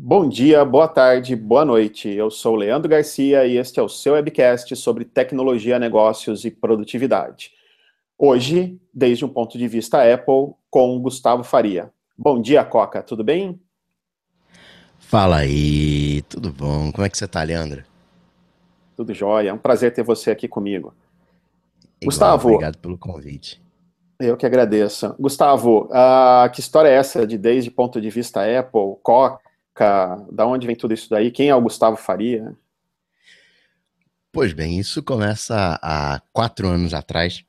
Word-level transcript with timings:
Bom 0.00 0.28
dia, 0.28 0.64
boa 0.64 0.86
tarde, 0.86 1.34
boa 1.34 1.64
noite. 1.64 2.08
Eu 2.08 2.30
sou 2.30 2.54
Leandro 2.54 2.88
Garcia 2.88 3.44
e 3.44 3.56
este 3.56 3.80
é 3.80 3.82
o 3.82 3.88
seu 3.88 4.12
webcast 4.12 4.76
sobre 4.76 5.04
tecnologia, 5.04 5.76
negócios 5.76 6.44
e 6.44 6.52
produtividade. 6.52 7.50
Hoje, 8.16 8.80
desde 8.94 9.24
um 9.24 9.28
ponto 9.28 9.58
de 9.58 9.66
vista 9.66 10.00
Apple, 10.00 10.54
com 10.70 11.00
Gustavo 11.00 11.42
Faria. 11.42 11.90
Bom 12.16 12.40
dia, 12.40 12.64
Coca, 12.64 13.02
tudo 13.02 13.24
bem? 13.24 13.60
Fala 15.00 15.38
aí, 15.38 16.22
tudo 16.28 16.52
bom? 16.52 16.92
Como 16.92 17.04
é 17.04 17.10
que 17.10 17.18
você 17.18 17.26
tá, 17.26 17.42
Leandro? 17.42 17.82
Tudo 18.96 19.12
jóia, 19.12 19.48
é 19.48 19.52
um 19.52 19.58
prazer 19.58 19.92
ter 19.92 20.04
você 20.04 20.30
aqui 20.30 20.46
comigo. 20.46 20.94
Igual, 22.00 22.04
Gustavo. 22.04 22.48
Obrigado 22.50 22.78
pelo 22.78 22.96
convite. 22.96 23.60
Eu 24.20 24.36
que 24.36 24.46
agradeço. 24.46 25.16
Gustavo, 25.18 25.86
uh, 25.86 26.48
que 26.52 26.60
história 26.60 26.88
é 26.88 26.94
essa 26.94 27.26
de 27.26 27.36
desde 27.36 27.68
ponto 27.68 28.00
de 28.00 28.10
vista 28.10 28.42
Apple, 28.60 28.94
Coca? 29.02 29.47
Da 30.32 30.46
onde 30.46 30.66
vem 30.66 30.76
tudo 30.76 30.94
isso 30.94 31.10
daí? 31.10 31.30
Quem 31.30 31.48
é 31.48 31.54
o 31.54 31.60
Gustavo 31.60 31.96
Faria? 31.96 32.56
Pois 34.32 34.52
bem, 34.52 34.78
isso 34.78 35.02
começa 35.02 35.78
há 35.82 36.20
quatro 36.32 36.68
anos 36.68 36.92
atrás, 36.94 37.44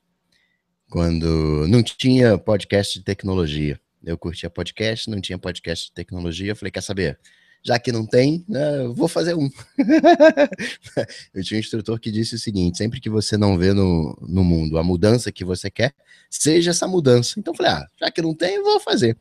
quando 0.89 1.67
não 1.67 1.83
tinha 1.83 2.37
podcast 2.37 2.97
de 2.97 3.05
tecnologia. 3.05 3.79
Eu 4.03 4.17
curtia 4.17 4.49
podcast, 4.49 5.09
não 5.09 5.19
tinha 5.19 5.37
podcast 5.37 5.87
de 5.87 5.93
tecnologia. 5.93 6.51
Eu 6.51 6.55
falei, 6.55 6.71
quer 6.71 6.81
saber? 6.81 7.19
Já 7.61 7.77
que 7.77 7.91
não 7.91 8.05
tem, 8.05 8.45
né, 8.47 8.87
vou 8.95 9.09
fazer 9.09 9.35
um. 9.35 9.49
eu 11.33 11.43
tinha 11.43 11.57
um 11.57 11.59
instrutor 11.59 11.99
que 11.99 12.09
disse 12.09 12.35
o 12.35 12.39
seguinte: 12.39 12.77
sempre 12.77 13.01
que 13.01 13.09
você 13.09 13.35
não 13.35 13.57
vê 13.57 13.73
no, 13.73 14.17
no 14.21 14.43
mundo 14.45 14.77
a 14.77 14.83
mudança 14.83 15.31
que 15.31 15.43
você 15.43 15.69
quer, 15.69 15.93
seja 16.29 16.71
essa 16.71 16.87
mudança. 16.87 17.37
Então 17.37 17.53
eu 17.53 17.57
falei, 17.57 17.73
ah, 17.73 17.87
já 17.99 18.09
que 18.09 18.21
não 18.21 18.33
tem, 18.33 18.63
vou 18.63 18.79
fazer. 18.79 19.17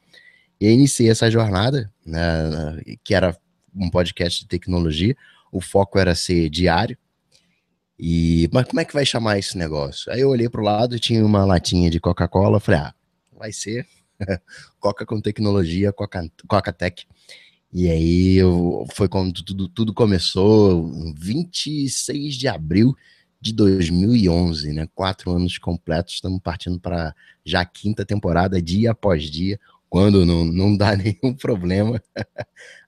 E 0.61 0.67
aí 0.67 0.73
iniciei 0.73 1.11
essa 1.11 1.30
jornada, 1.30 1.93
né, 2.05 2.21
que 3.05 3.15
era 3.15 3.37
um 3.75 3.89
podcast 3.89 4.41
de 4.41 4.48
tecnologia. 4.48 5.17
O 5.53 5.61
foco 5.61 5.98
era 5.98 6.15
ser 6.15 6.48
diário. 6.51 6.97
E, 7.98 8.48
mas 8.53 8.67
como 8.67 8.81
é 8.81 8.84
que 8.84 8.95
vai 8.95 9.05
chamar 9.05 9.39
esse 9.39 9.56
negócio? 9.56 10.12
Aí 10.12 10.20
eu 10.20 10.29
olhei 10.29 10.48
para 10.48 10.61
o 10.61 10.64
lado 10.64 10.95
e 10.95 11.01
tinha 11.01 11.25
uma 11.25 11.45
latinha 11.45 11.91
de 11.91 12.01
Coca-Cola. 12.01 12.61
Falei, 12.61 12.81
ah, 12.81 12.95
vai 13.36 13.53
ser 13.53 13.86
Coca 14.79 15.06
com 15.06 15.20
tecnologia, 15.20 15.92
Coca, 15.92 16.31
Coca 16.47 16.73
Tech. 16.73 17.06
E 17.73 17.91
aí 17.91 18.36
eu, 18.36 18.86
foi 18.95 19.09
quando 19.09 19.42
tudo, 19.42 19.69
tudo 19.69 19.92
começou, 19.92 20.91
26 21.14 22.34
de 22.34 22.48
abril 22.48 22.97
de 23.41 23.53
2011, 23.53 24.73
né? 24.73 24.89
Quatro 24.95 25.31
anos 25.31 25.59
completos, 25.59 26.14
estamos 26.14 26.41
partindo 26.42 26.81
para 26.81 27.14
já 27.45 27.61
a 27.61 27.67
quinta 27.67 28.05
temporada, 28.05 28.61
dia 28.61 28.92
após 28.92 29.25
dia, 29.25 29.61
quando 29.89 30.25
não, 30.25 30.44
não 30.44 30.77
dá 30.77 30.94
nenhum 30.97 31.34
problema, 31.34 32.03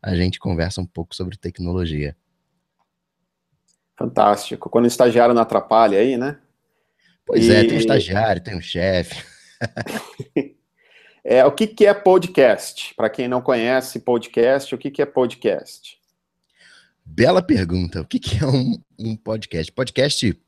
a 0.02 0.14
gente 0.14 0.38
conversa 0.38 0.80
um 0.80 0.86
pouco 0.86 1.14
sobre 1.14 1.36
tecnologia. 1.36 2.16
Fantástico. 3.96 4.70
Quando 4.70 4.84
o 4.84 4.88
estagiário 4.88 5.34
não 5.34 5.42
atrapalha 5.42 5.98
aí, 5.98 6.16
né? 6.16 6.38
Pois 7.26 7.46
e... 7.46 7.52
é, 7.52 7.64
tem 7.64 7.74
um 7.74 7.80
estagiário, 7.80 8.42
tem 8.42 8.56
um 8.56 8.60
chefe. 8.60 9.24
é, 11.22 11.44
o 11.44 11.52
que, 11.52 11.66
que 11.66 11.86
é 11.86 11.92
podcast? 11.92 12.94
Para 12.94 13.10
quem 13.10 13.28
não 13.28 13.42
conhece 13.42 14.00
podcast, 14.00 14.74
o 14.74 14.78
que, 14.78 14.90
que 14.90 15.02
é 15.02 15.06
podcast? 15.06 15.98
Bela 17.04 17.42
pergunta. 17.42 18.00
O 18.00 18.06
que, 18.06 18.18
que 18.18 18.42
é 18.42 18.46
um, 18.46 18.82
um 18.98 19.16
podcast? 19.16 19.70
Podcast 19.70 20.40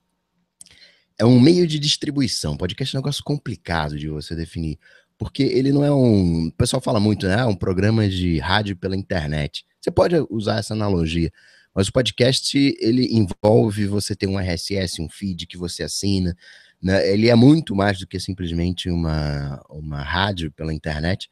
é 1.19 1.25
um 1.25 1.39
meio 1.39 1.67
de 1.67 1.79
distribuição. 1.79 2.57
Podcast 2.57 2.97
é 2.97 2.99
um 2.99 3.03
negócio 3.03 3.23
complicado 3.23 3.99
de 3.99 4.09
você 4.09 4.35
definir 4.35 4.79
porque 5.23 5.45
ele 5.45 5.71
não 5.71 5.85
é 5.85 5.93
um. 5.93 6.49
O 6.49 6.53
pessoal 6.53 6.83
fala 6.83 6.99
muito, 6.99 7.29
né? 7.29 7.39
É 7.39 7.45
um 7.45 7.55
programa 7.55 8.09
de 8.09 8.41
rádio 8.41 8.77
pela 8.77 8.97
internet. 8.97 9.65
Você 9.81 9.89
pode 9.89 10.17
usar 10.29 10.59
essa 10.59 10.75
analogia, 10.75 11.31
mas 11.73 11.87
o 11.87 11.93
podcast 11.93 12.59
ele 12.81 13.07
envolve 13.15 13.87
você 13.87 14.17
ter 14.17 14.27
um 14.27 14.37
RSS, 14.37 15.01
um 15.01 15.09
feed 15.09 15.47
que 15.47 15.57
você 15.57 15.85
assina. 15.85 16.37
Né? 16.83 17.09
Ele 17.09 17.29
é 17.29 17.37
muito 17.37 17.73
mais 17.73 18.01
do 18.01 18.07
que 18.07 18.19
simplesmente 18.19 18.91
uma, 18.91 19.65
uma 19.71 20.03
rádio 20.03 20.51
pela 20.51 20.75
internet, 20.75 21.31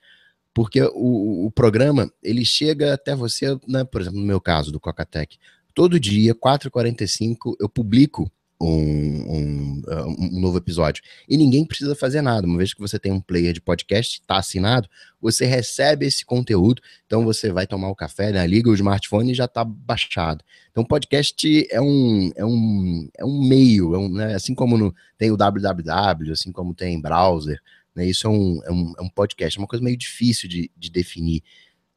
porque 0.55 0.81
o, 0.95 1.47
o 1.47 1.51
programa 1.51 2.09
ele 2.22 2.45
chega 2.45 2.95
até 2.95 3.17
você, 3.17 3.59
né? 3.67 3.83
por 3.83 4.03
exemplo, 4.03 4.21
no 4.21 4.27
meu 4.27 4.41
caso 4.41 4.71
do 4.71 4.78
Cocatec. 4.78 5.37
Todo 5.75 5.99
dia, 5.99 6.33
4h45, 6.33 7.57
eu 7.61 7.69
publico 7.69 8.31
um, 8.60 8.66
um, 8.69 9.82
um, 10.19 10.41
novo 10.41 10.59
episódio. 10.59 11.03
E 11.26 11.37
ninguém 11.37 11.65
precisa 11.65 11.94
fazer 11.94 12.21
nada. 12.21 12.47
Uma 12.47 12.59
vez 12.59 12.75
que 12.75 12.81
você 12.81 12.98
tem 12.98 13.10
um 13.10 13.21
player 13.21 13.54
de 13.54 13.60
podcast, 13.60 14.21
está 14.21 14.37
assinado, 14.37 14.88
você 15.21 15.47
recebe 15.47 16.04
esse 16.04 16.25
conteúdo. 16.25 16.82
Então 17.06 17.25
você 17.25 17.50
vai 17.50 17.66
tomar 17.66 17.88
o 17.88 17.94
café, 17.94 18.31
né, 18.31 18.47
liga 18.47 18.69
o 18.69 18.75
smartphone 18.75 19.32
e 19.32 19.34
já 19.34 19.47
está 19.47 19.65
baixado. 19.65 20.44
Então 20.71 20.84
podcast 20.84 21.66
é 21.71 21.81
um, 21.81 22.31
é 22.37 22.44
um, 22.44 23.09
é 23.16 23.25
um 23.25 23.48
meio, 23.48 23.94
é 23.94 23.98
um, 23.98 24.09
né, 24.12 24.34
assim 24.34 24.54
como 24.54 24.77
no, 24.77 24.94
tem 25.16 25.31
o 25.31 25.37
www, 25.37 26.32
assim 26.32 26.53
como 26.53 26.75
tem 26.75 27.00
browser. 27.00 27.59
Né, 27.94 28.06
isso 28.06 28.27
é 28.27 28.31
um, 28.31 28.60
é, 28.65 28.71
um, 28.71 28.92
é 28.98 29.03
um 29.03 29.09
podcast, 29.09 29.59
é 29.59 29.60
uma 29.60 29.69
coisa 29.69 29.84
meio 29.84 29.97
difícil 29.97 30.48
de, 30.48 30.71
de 30.77 30.91
definir. 30.91 31.42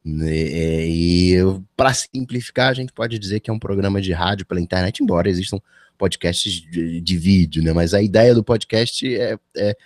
Né, 0.06 0.88
e 0.88 1.35
para 1.75 1.94
simplificar, 1.94 2.69
a 2.69 2.74
gente 2.74 2.94
pode 2.94 3.19
dizer 3.19 3.41
que 3.41 3.50
é 3.50 3.53
um 3.53 3.59
programa 3.59 4.01
de 4.01 4.13
rádio 4.13 4.45
pela 4.45 4.62
internet, 4.62 5.03
embora 5.03 5.30
existam 5.30 5.59
podcasts 5.98 6.54
de, 6.54 7.02
de 7.02 7.18
vídeo, 7.18 7.64
né? 7.64 7.74
Mas 7.74 7.94
a 7.94 8.02
ideia 8.02 8.34
do 8.34 8.44
podcast 8.44 9.16
é, 9.16 9.38
é 9.56 9.78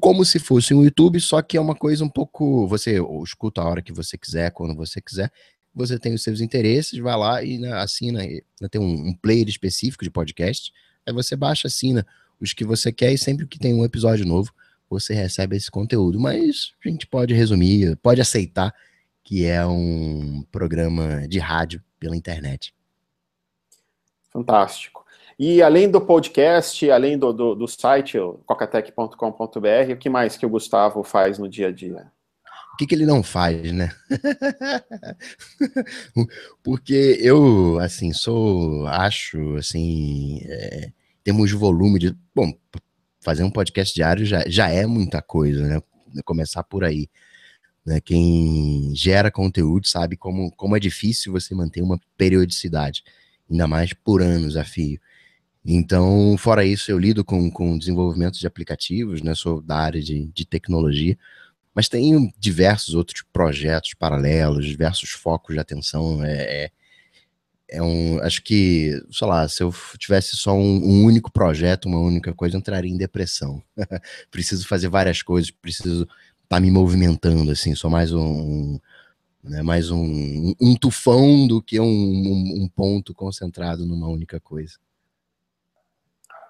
como 0.00 0.24
se 0.24 0.38
fosse 0.38 0.74
um 0.74 0.82
YouTube, 0.82 1.20
só 1.20 1.40
que 1.42 1.56
é 1.56 1.60
uma 1.60 1.74
coisa 1.74 2.04
um 2.04 2.08
pouco. 2.08 2.66
Você 2.68 2.98
escuta 3.22 3.60
a 3.60 3.68
hora 3.68 3.82
que 3.82 3.92
você 3.92 4.16
quiser, 4.18 4.50
quando 4.50 4.74
você 4.74 5.00
quiser. 5.00 5.30
Você 5.74 5.98
tem 5.98 6.14
os 6.14 6.22
seus 6.22 6.40
interesses, 6.40 6.98
vai 6.98 7.16
lá 7.16 7.42
e 7.42 7.58
né, 7.58 7.72
assina. 7.72 8.20
Né, 8.22 8.68
tem 8.70 8.80
um, 8.80 9.08
um, 9.08 9.14
player 9.14 9.48
específico 9.48 10.04
de 10.04 10.10
podcast. 10.10 10.72
Aí 11.06 11.12
você 11.12 11.36
baixa, 11.36 11.68
assina 11.68 12.06
os 12.40 12.52
que 12.52 12.64
você 12.64 12.92
quer 12.92 13.12
e 13.12 13.18
sempre 13.18 13.46
que 13.46 13.58
tem 13.58 13.74
um 13.74 13.84
episódio 13.84 14.26
novo, 14.26 14.52
você 14.88 15.14
recebe 15.14 15.56
esse 15.56 15.70
conteúdo. 15.70 16.18
Mas 16.20 16.72
a 16.84 16.88
gente 16.88 17.06
pode 17.06 17.34
resumir, 17.34 17.96
pode 17.96 18.20
aceitar 18.20 18.74
que 19.22 19.46
é 19.46 19.66
um 19.66 20.44
programa 20.52 21.26
de 21.26 21.38
rádio 21.38 21.82
pela 21.98 22.16
internet. 22.16 22.74
Fantástico. 24.30 25.03
E 25.38 25.62
além 25.62 25.90
do 25.90 26.00
podcast, 26.00 26.90
além 26.90 27.18
do, 27.18 27.32
do, 27.32 27.54
do 27.54 27.66
site, 27.66 28.18
cocatec.com.br, 28.46 29.92
o 29.92 29.96
que 29.96 30.08
mais 30.08 30.36
que 30.36 30.46
o 30.46 30.48
Gustavo 30.48 31.02
faz 31.02 31.38
no 31.38 31.48
dia 31.48 31.68
a 31.68 31.72
dia? 31.72 32.12
O 32.72 32.76
que, 32.76 32.86
que 32.86 32.94
ele 32.94 33.06
não 33.06 33.22
faz, 33.22 33.72
né? 33.72 33.90
Porque 36.62 37.18
eu, 37.20 37.78
assim, 37.78 38.12
sou, 38.12 38.86
acho, 38.88 39.56
assim, 39.56 40.40
é, 40.44 40.90
temos 41.22 41.52
volume 41.52 42.00
de. 42.00 42.16
Bom, 42.34 42.52
fazer 43.20 43.44
um 43.44 43.50
podcast 43.50 43.94
diário 43.94 44.26
já, 44.26 44.42
já 44.48 44.68
é 44.68 44.86
muita 44.86 45.22
coisa, 45.22 45.66
né? 45.66 45.80
Começar 46.24 46.64
por 46.64 46.84
aí. 46.84 47.08
Né? 47.84 48.00
Quem 48.00 48.92
gera 48.94 49.30
conteúdo 49.30 49.86
sabe 49.86 50.16
como, 50.16 50.50
como 50.52 50.76
é 50.76 50.80
difícil 50.80 51.32
você 51.32 51.54
manter 51.54 51.80
uma 51.80 51.98
periodicidade, 52.16 53.04
ainda 53.50 53.66
mais 53.66 53.92
por 53.92 54.20
anos 54.20 54.56
a 54.56 54.64
fio. 54.64 55.00
Então, 55.64 56.36
fora 56.36 56.64
isso, 56.64 56.90
eu 56.90 56.98
lido 56.98 57.24
com, 57.24 57.50
com 57.50 57.78
desenvolvimento 57.78 58.38
de 58.38 58.46
aplicativos, 58.46 59.22
né? 59.22 59.34
Sou 59.34 59.62
da 59.62 59.76
área 59.76 60.02
de, 60.02 60.26
de 60.26 60.44
tecnologia, 60.44 61.16
mas 61.74 61.88
tenho 61.88 62.30
diversos 62.38 62.94
outros 62.94 63.24
projetos 63.32 63.94
paralelos, 63.94 64.66
diversos 64.66 65.10
focos 65.10 65.54
de 65.54 65.60
atenção. 65.60 66.22
É, 66.24 66.64
é, 66.66 66.70
é 67.70 67.82
um, 67.82 68.20
acho 68.20 68.42
que, 68.42 68.92
sei 69.10 69.26
lá, 69.26 69.48
se 69.48 69.62
eu 69.62 69.74
tivesse 69.98 70.36
só 70.36 70.54
um, 70.54 70.84
um 70.84 71.04
único 71.04 71.32
projeto, 71.32 71.86
uma 71.86 71.98
única 71.98 72.34
coisa, 72.34 72.56
eu 72.56 72.60
entraria 72.60 72.92
em 72.92 72.98
depressão. 72.98 73.62
preciso 74.30 74.66
fazer 74.68 74.88
várias 74.88 75.22
coisas, 75.22 75.50
preciso 75.50 76.02
estar 76.02 76.56
tá 76.56 76.60
me 76.60 76.70
movimentando, 76.70 77.50
assim, 77.50 77.74
sou 77.74 77.90
mais 77.90 78.12
um, 78.12 78.78
né, 79.42 79.62
mais 79.62 79.90
um, 79.90 80.54
um 80.60 80.74
tufão 80.76 81.46
do 81.46 81.62
que 81.62 81.80
um, 81.80 81.86
um, 81.86 82.64
um 82.64 82.68
ponto 82.68 83.14
concentrado 83.14 83.86
numa 83.86 84.08
única 84.08 84.40
coisa. 84.40 84.74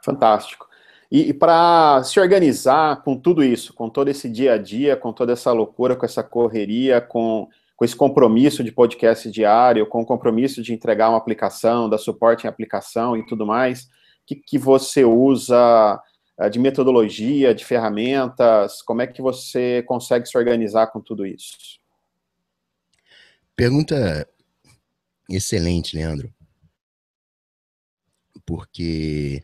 Fantástico. 0.05 0.69
E, 1.11 1.31
e 1.31 1.35
para 1.35 2.03
se 2.03 2.21
organizar 2.21 3.03
com 3.03 3.17
tudo 3.17 3.43
isso, 3.43 3.73
com 3.73 3.89
todo 3.89 4.09
esse 4.09 4.29
dia 4.29 4.53
a 4.53 4.59
dia, 4.59 4.97
com 4.97 5.13
toda 5.13 5.33
essa 5.33 5.51
loucura, 5.51 5.97
com 5.97 6.05
essa 6.05 6.23
correria, 6.23 7.01
com, 7.01 7.49
com 7.75 7.85
esse 7.85 7.97
compromisso 7.97 8.63
de 8.63 8.71
podcast 8.71 9.31
diário, 9.31 9.87
com 9.87 10.03
o 10.03 10.07
compromisso 10.07 10.63
de 10.63 10.75
entregar 10.75 11.09
uma 11.09 11.17
aplicação, 11.17 11.89
dar 11.89 11.97
suporte 11.97 12.45
em 12.45 12.49
aplicação 12.49 13.17
e 13.17 13.25
tudo 13.25 13.47
mais, 13.47 13.89
que, 14.27 14.35
que 14.35 14.59
você 14.59 15.05
usa 15.05 16.01
eh, 16.39 16.51
de 16.51 16.59
metodologia, 16.59 17.55
de 17.55 17.65
ferramentas? 17.65 18.83
Como 18.83 19.01
é 19.01 19.07
que 19.07 19.23
você 19.23 19.83
consegue 19.87 20.27
se 20.29 20.37
organizar 20.37 20.89
com 20.89 21.01
tudo 21.01 21.27
isso? 21.27 21.57
Pergunta 23.57 24.29
excelente, 25.31 25.97
Leandro. 25.97 26.35
Porque 28.45 29.43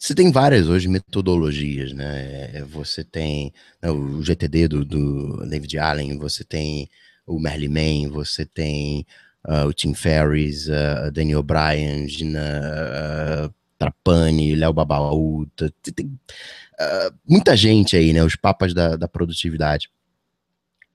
você 0.00 0.14
tem 0.14 0.32
várias 0.32 0.66
hoje 0.66 0.88
metodologias, 0.88 1.92
né? 1.92 2.64
Você 2.70 3.04
tem 3.04 3.52
né, 3.82 3.90
o 3.90 4.22
GTD 4.22 4.66
do, 4.66 4.82
do, 4.82 5.46
David 5.46 5.78
Allen, 5.78 6.16
você 6.16 6.42
tem 6.42 6.88
o 7.26 7.38
Merlin 7.38 7.68
Mann, 7.68 8.10
você 8.10 8.46
tem 8.46 9.04
uh, 9.46 9.66
o 9.66 9.74
Tim 9.74 9.92
Ferriss, 9.92 10.68
uh, 10.68 11.12
Daniel 11.12 11.42
Bryan, 11.42 12.08
Gina 12.08 12.40
uh, 12.40 13.54
Trapani, 13.78 14.54
Léo 14.54 14.72
Babaú, 14.72 15.46
tem 15.94 16.06
uh, 16.06 17.14
muita 17.28 17.54
gente 17.54 17.94
aí, 17.94 18.14
né? 18.14 18.24
Os 18.24 18.36
papas 18.36 18.72
da, 18.72 18.96
da 18.96 19.06
produtividade. 19.06 19.90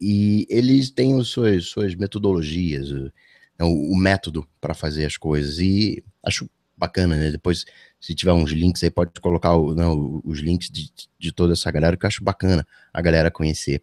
E 0.01 0.47
eles 0.49 0.89
têm 0.89 1.19
as 1.19 1.27
suas, 1.27 1.67
suas 1.67 1.93
metodologias, 1.93 2.89
o, 2.89 3.11
o 3.93 3.95
método 3.95 4.47
para 4.59 4.73
fazer 4.73 5.05
as 5.05 5.15
coisas. 5.15 5.59
E 5.59 6.03
acho 6.23 6.49
bacana, 6.77 7.15
né? 7.15 7.31
Depois, 7.31 7.65
se 7.99 8.13
tiver 8.13 8.33
uns 8.33 8.51
links 8.51 8.83
aí, 8.83 8.89
pode 8.89 9.11
colocar 9.21 9.55
o, 9.55 9.73
não, 9.73 10.21
os 10.23 10.39
links 10.39 10.69
de, 10.69 10.91
de 11.17 11.31
toda 11.31 11.53
essa 11.53 11.71
galera, 11.71 11.97
que 11.97 12.05
eu 12.05 12.07
acho 12.07 12.23
bacana 12.23 12.65
a 12.93 13.01
galera 13.01 13.31
conhecer. 13.31 13.81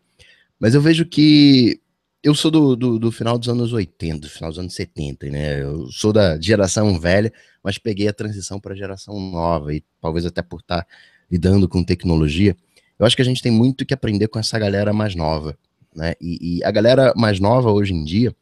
Mas 0.58 0.74
eu 0.74 0.80
vejo 0.80 1.04
que 1.04 1.80
eu 2.22 2.34
sou 2.34 2.50
do, 2.50 2.76
do, 2.76 2.98
do, 2.98 3.10
final 3.10 3.36
dos 3.36 3.48
anos 3.48 3.72
80, 3.72 4.20
do 4.20 4.30
final 4.30 4.50
dos 4.50 4.58
anos 4.58 4.74
70, 4.74 5.28
né? 5.28 5.62
Eu 5.62 5.90
sou 5.90 6.12
da 6.12 6.40
geração 6.40 6.98
velha, 7.00 7.32
mas 7.62 7.78
peguei 7.78 8.06
a 8.06 8.12
transição 8.12 8.60
para 8.60 8.74
a 8.74 8.76
geração 8.76 9.18
nova, 9.18 9.74
e 9.74 9.82
talvez 10.00 10.24
até 10.24 10.40
por 10.40 10.60
estar 10.60 10.82
tá 10.82 10.86
lidando 11.30 11.68
com 11.68 11.82
tecnologia. 11.82 12.56
Eu 12.98 13.04
acho 13.04 13.16
que 13.16 13.22
a 13.22 13.24
gente 13.24 13.42
tem 13.42 13.50
muito 13.50 13.84
que 13.84 13.92
aprender 13.92 14.28
com 14.28 14.38
essa 14.38 14.56
galera 14.58 14.92
mais 14.92 15.16
nova, 15.16 15.58
né? 15.94 16.14
E, 16.20 16.58
e 16.58 16.64
a 16.64 16.70
galera 16.70 17.12
mais 17.16 17.40
nova 17.40 17.72
hoje 17.72 17.92
em 17.92 18.04
dia, 18.04 18.32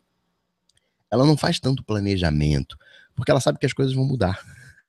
ela 1.10 1.24
não 1.24 1.36
faz 1.36 1.58
tanto 1.58 1.82
planejamento, 1.82 2.76
porque 3.14 3.30
ela 3.30 3.40
sabe 3.40 3.58
que 3.58 3.66
as 3.66 3.72
coisas 3.72 3.94
vão 3.94 4.04
mudar. 4.04 4.40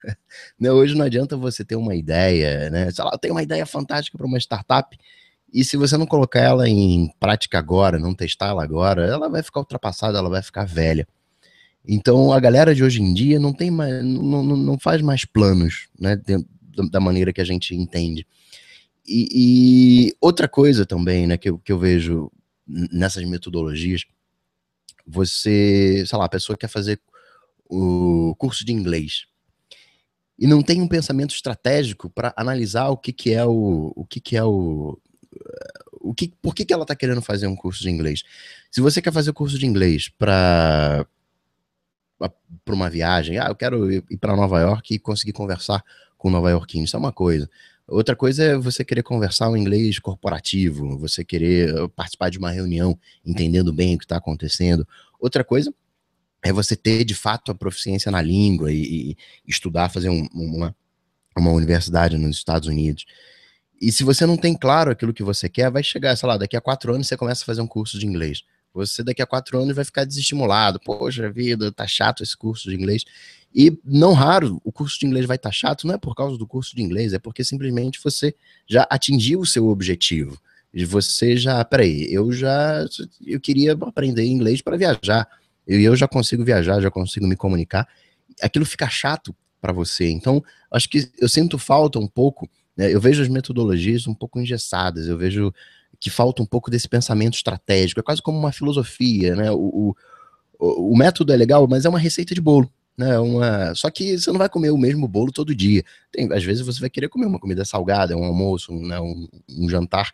né? 0.59 0.71
Hoje 0.71 0.95
não 0.95 1.05
adianta 1.05 1.37
você 1.37 1.63
ter 1.63 1.75
uma 1.75 1.95
ideia, 1.95 2.69
né? 2.69 2.91
Sei 2.91 3.03
lá, 3.03 3.11
eu 3.13 3.17
tenho 3.17 3.33
uma 3.33 3.43
ideia 3.43 3.65
fantástica 3.65 4.17
para 4.17 4.27
uma 4.27 4.37
startup 4.37 4.97
e 5.53 5.65
se 5.65 5.75
você 5.75 5.97
não 5.97 6.05
colocar 6.05 6.39
ela 6.39 6.69
em 6.69 7.11
prática 7.19 7.59
agora, 7.59 7.99
não 7.99 8.15
testá-la 8.15 8.63
agora, 8.63 9.05
ela 9.05 9.29
vai 9.29 9.43
ficar 9.43 9.59
ultrapassada, 9.59 10.17
ela 10.17 10.29
vai 10.29 10.41
ficar 10.41 10.65
velha. 10.65 11.05
Então 11.85 12.31
a 12.31 12.39
galera 12.39 12.73
de 12.73 12.83
hoje 12.83 13.01
em 13.01 13.13
dia 13.13 13.39
não 13.39 13.51
tem 13.51 13.69
mais, 13.69 14.03
não, 14.03 14.43
não, 14.43 14.55
não 14.55 14.79
faz 14.79 15.01
mais 15.01 15.25
planos, 15.25 15.89
né, 15.99 16.15
da 16.89 16.99
maneira 16.99 17.33
que 17.33 17.41
a 17.41 17.45
gente 17.45 17.75
entende. 17.75 18.25
E, 19.05 20.07
e, 20.09 20.15
outra 20.21 20.47
coisa 20.47 20.85
também, 20.85 21.27
né, 21.27 21.37
que 21.37 21.49
eu, 21.49 21.57
que 21.57 21.71
eu 21.71 21.79
vejo 21.79 22.31
nessas 22.67 23.25
metodologias, 23.25 24.05
você, 25.05 26.05
sei 26.07 26.17
lá, 26.17 26.25
a 26.25 26.29
pessoa 26.29 26.57
quer 26.57 26.69
fazer 26.69 27.01
o 27.71 28.35
curso 28.35 28.65
de 28.65 28.73
inglês 28.73 29.25
e 30.37 30.47
não 30.47 30.61
tem 30.61 30.81
um 30.81 30.87
pensamento 30.87 31.35
estratégico 31.35 32.09
para 32.09 32.33
analisar 32.35 32.89
o 32.89 32.97
que, 32.97 33.13
que 33.13 33.31
é 33.31 33.45
o, 33.45 33.93
o 33.95 34.05
que, 34.05 34.19
que 34.19 34.35
é 34.35 34.43
o 34.43 34.99
o 36.03 36.15
que, 36.15 36.33
por 36.41 36.55
que, 36.55 36.65
que 36.65 36.73
ela 36.73 36.81
está 36.81 36.95
querendo 36.95 37.21
fazer 37.21 37.45
um 37.45 37.55
curso 37.55 37.83
de 37.83 37.89
inglês? 37.89 38.23
Se 38.71 38.81
você 38.81 39.01
quer 39.01 39.13
fazer 39.13 39.29
o 39.29 39.35
curso 39.35 39.57
de 39.57 39.67
inglês 39.67 40.09
para 40.09 41.05
para 42.63 42.75
uma 42.75 42.89
viagem, 42.89 43.39
ah, 43.39 43.47
eu 43.47 43.55
quero 43.55 43.91
ir 43.91 44.17
para 44.19 44.35
Nova 44.35 44.59
York 44.59 44.93
e 44.93 44.99
conseguir 44.99 45.33
conversar 45.33 45.83
com 46.17 46.29
nova 46.29 46.51
iorquinos, 46.51 46.89
isso 46.89 46.95
é 46.95 46.99
uma 46.99 47.11
coisa. 47.11 47.49
Outra 47.87 48.15
coisa 48.15 48.43
é 48.43 48.57
você 48.57 48.85
querer 48.85 49.01
conversar 49.01 49.49
um 49.49 49.57
inglês 49.57 49.97
corporativo, 49.97 50.97
você 50.99 51.25
querer 51.25 51.89
participar 51.89 52.29
de 52.29 52.37
uma 52.37 52.51
reunião 52.51 52.97
entendendo 53.25 53.73
bem 53.73 53.95
o 53.95 53.97
que 53.97 54.05
está 54.05 54.17
acontecendo. 54.17 54.87
Outra 55.19 55.43
coisa 55.43 55.73
é 56.43 56.51
você 56.51 56.75
ter 56.75 57.03
de 57.03 57.13
fato 57.13 57.51
a 57.51 57.55
proficiência 57.55 58.11
na 58.11 58.21
língua 58.21 58.71
e, 58.71 59.11
e 59.11 59.17
estudar, 59.47 59.89
fazer 59.89 60.09
um, 60.09 60.27
uma, 60.33 60.75
uma 61.37 61.51
universidade 61.51 62.17
nos 62.17 62.37
Estados 62.37 62.67
Unidos. 62.67 63.05
E 63.81 63.91
se 63.91 64.03
você 64.03 64.25
não 64.25 64.37
tem 64.37 64.55
claro 64.55 64.91
aquilo 64.91 65.13
que 65.13 65.23
você 65.23 65.49
quer, 65.49 65.71
vai 65.71 65.83
chegar, 65.83 66.15
sei 66.15 66.27
lá, 66.27 66.37
daqui 66.37 66.55
a 66.55 66.61
quatro 66.61 66.93
anos 66.93 67.07
você 67.07 67.17
começa 67.17 67.43
a 67.43 67.45
fazer 67.45 67.61
um 67.61 67.67
curso 67.67 67.97
de 67.97 68.05
inglês. 68.05 68.43
Você 68.73 69.03
daqui 69.03 69.21
a 69.21 69.25
quatro 69.25 69.59
anos 69.59 69.75
vai 69.75 69.83
ficar 69.83 70.05
desestimulado. 70.05 70.79
Poxa 70.79 71.29
vida, 71.29 71.71
tá 71.71 71.85
chato 71.85 72.23
esse 72.23 72.37
curso 72.37 72.69
de 72.69 72.75
inglês. 72.75 73.03
E 73.53 73.77
não 73.83 74.13
raro, 74.13 74.61
o 74.63 74.71
curso 74.71 74.99
de 74.99 75.05
inglês 75.05 75.25
vai 75.25 75.35
estar 75.35 75.49
tá 75.49 75.53
chato, 75.53 75.85
não 75.85 75.95
é 75.95 75.97
por 75.97 76.15
causa 76.15 76.37
do 76.37 76.47
curso 76.47 76.75
de 76.75 76.81
inglês, 76.81 77.11
é 77.13 77.19
porque 77.19 77.43
simplesmente 77.43 77.99
você 78.01 78.33
já 78.65 78.87
atingiu 78.89 79.41
o 79.41 79.45
seu 79.45 79.67
objetivo. 79.67 80.39
E 80.73 80.85
você 80.85 81.35
já, 81.35 81.63
peraí, 81.65 82.07
eu 82.13 82.31
já 82.31 82.85
eu 83.25 83.41
queria 83.41 83.73
aprender 83.73 84.23
inglês 84.25 84.61
para 84.61 84.77
viajar. 84.77 85.27
E 85.67 85.83
eu 85.83 85.95
já 85.95 86.07
consigo 86.07 86.43
viajar, 86.43 86.81
já 86.81 86.91
consigo 86.91 87.27
me 87.27 87.35
comunicar. 87.35 87.87
Aquilo 88.41 88.65
fica 88.65 88.89
chato 88.89 89.35
para 89.61 89.71
você. 89.71 90.09
Então, 90.09 90.43
acho 90.71 90.89
que 90.89 91.09
eu 91.19 91.29
sinto 91.29 91.57
falta 91.57 91.99
um 91.99 92.07
pouco 92.07 92.49
né? 92.75 92.93
Eu 92.93 92.99
vejo 92.99 93.21
as 93.21 93.27
metodologias 93.27 94.07
um 94.07 94.13
pouco 94.13 94.39
engessadas, 94.39 95.07
eu 95.07 95.17
vejo 95.17 95.53
que 95.99 96.09
falta 96.09 96.41
um 96.41 96.45
pouco 96.45 96.71
desse 96.71 96.89
pensamento 96.89 97.35
estratégico, 97.35 97.99
é 97.99 98.03
quase 98.03 98.21
como 98.21 98.37
uma 98.37 98.51
filosofia, 98.51 99.35
né? 99.35 99.51
O, 99.51 99.95
o, 100.59 100.91
o 100.91 100.97
método 100.97 101.31
é 101.31 101.37
legal, 101.37 101.67
mas 101.67 101.85
é 101.85 101.89
uma 101.89 101.99
receita 101.99 102.33
de 102.33 102.41
bolo. 102.41 102.71
Né, 102.97 103.17
uma... 103.19 103.73
Só 103.73 103.89
que 103.89 104.17
você 104.17 104.31
não 104.31 104.37
vai 104.37 104.49
comer 104.49 104.69
o 104.71 104.77
mesmo 104.77 105.07
bolo 105.07 105.31
todo 105.31 105.55
dia. 105.55 105.83
Tem, 106.11 106.31
às 106.33 106.43
vezes 106.43 106.65
você 106.65 106.79
vai 106.79 106.89
querer 106.89 107.07
comer 107.07 107.25
uma 107.25 107.39
comida 107.39 107.63
salgada, 107.63 108.17
um 108.17 108.23
almoço, 108.23 108.73
um, 108.73 108.85
né, 108.85 108.99
um, 108.99 109.27
um 109.49 109.69
jantar. 109.69 110.11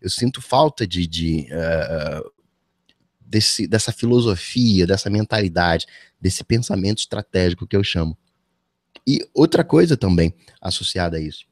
Eu 0.00 0.08
sinto 0.08 0.40
falta 0.40 0.86
de, 0.86 1.06
de 1.06 1.48
uh, 1.50 2.30
desse, 3.30 3.66
dessa 3.66 3.92
filosofia, 3.92 4.86
dessa 4.86 5.08
mentalidade, 5.08 5.86
desse 6.20 6.44
pensamento 6.44 6.98
estratégico 6.98 7.66
que 7.66 7.76
eu 7.76 7.84
chamo. 7.84 8.18
E 9.06 9.26
outra 9.32 9.64
coisa 9.64 9.96
também 9.96 10.34
associada 10.60 11.16
a 11.16 11.20
isso 11.20 11.48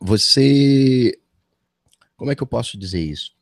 você. 0.00 1.18
Como 2.16 2.30
é 2.30 2.34
que 2.34 2.42
eu 2.42 2.46
posso 2.46 2.78
dizer 2.78 3.00
isso? 3.00 3.32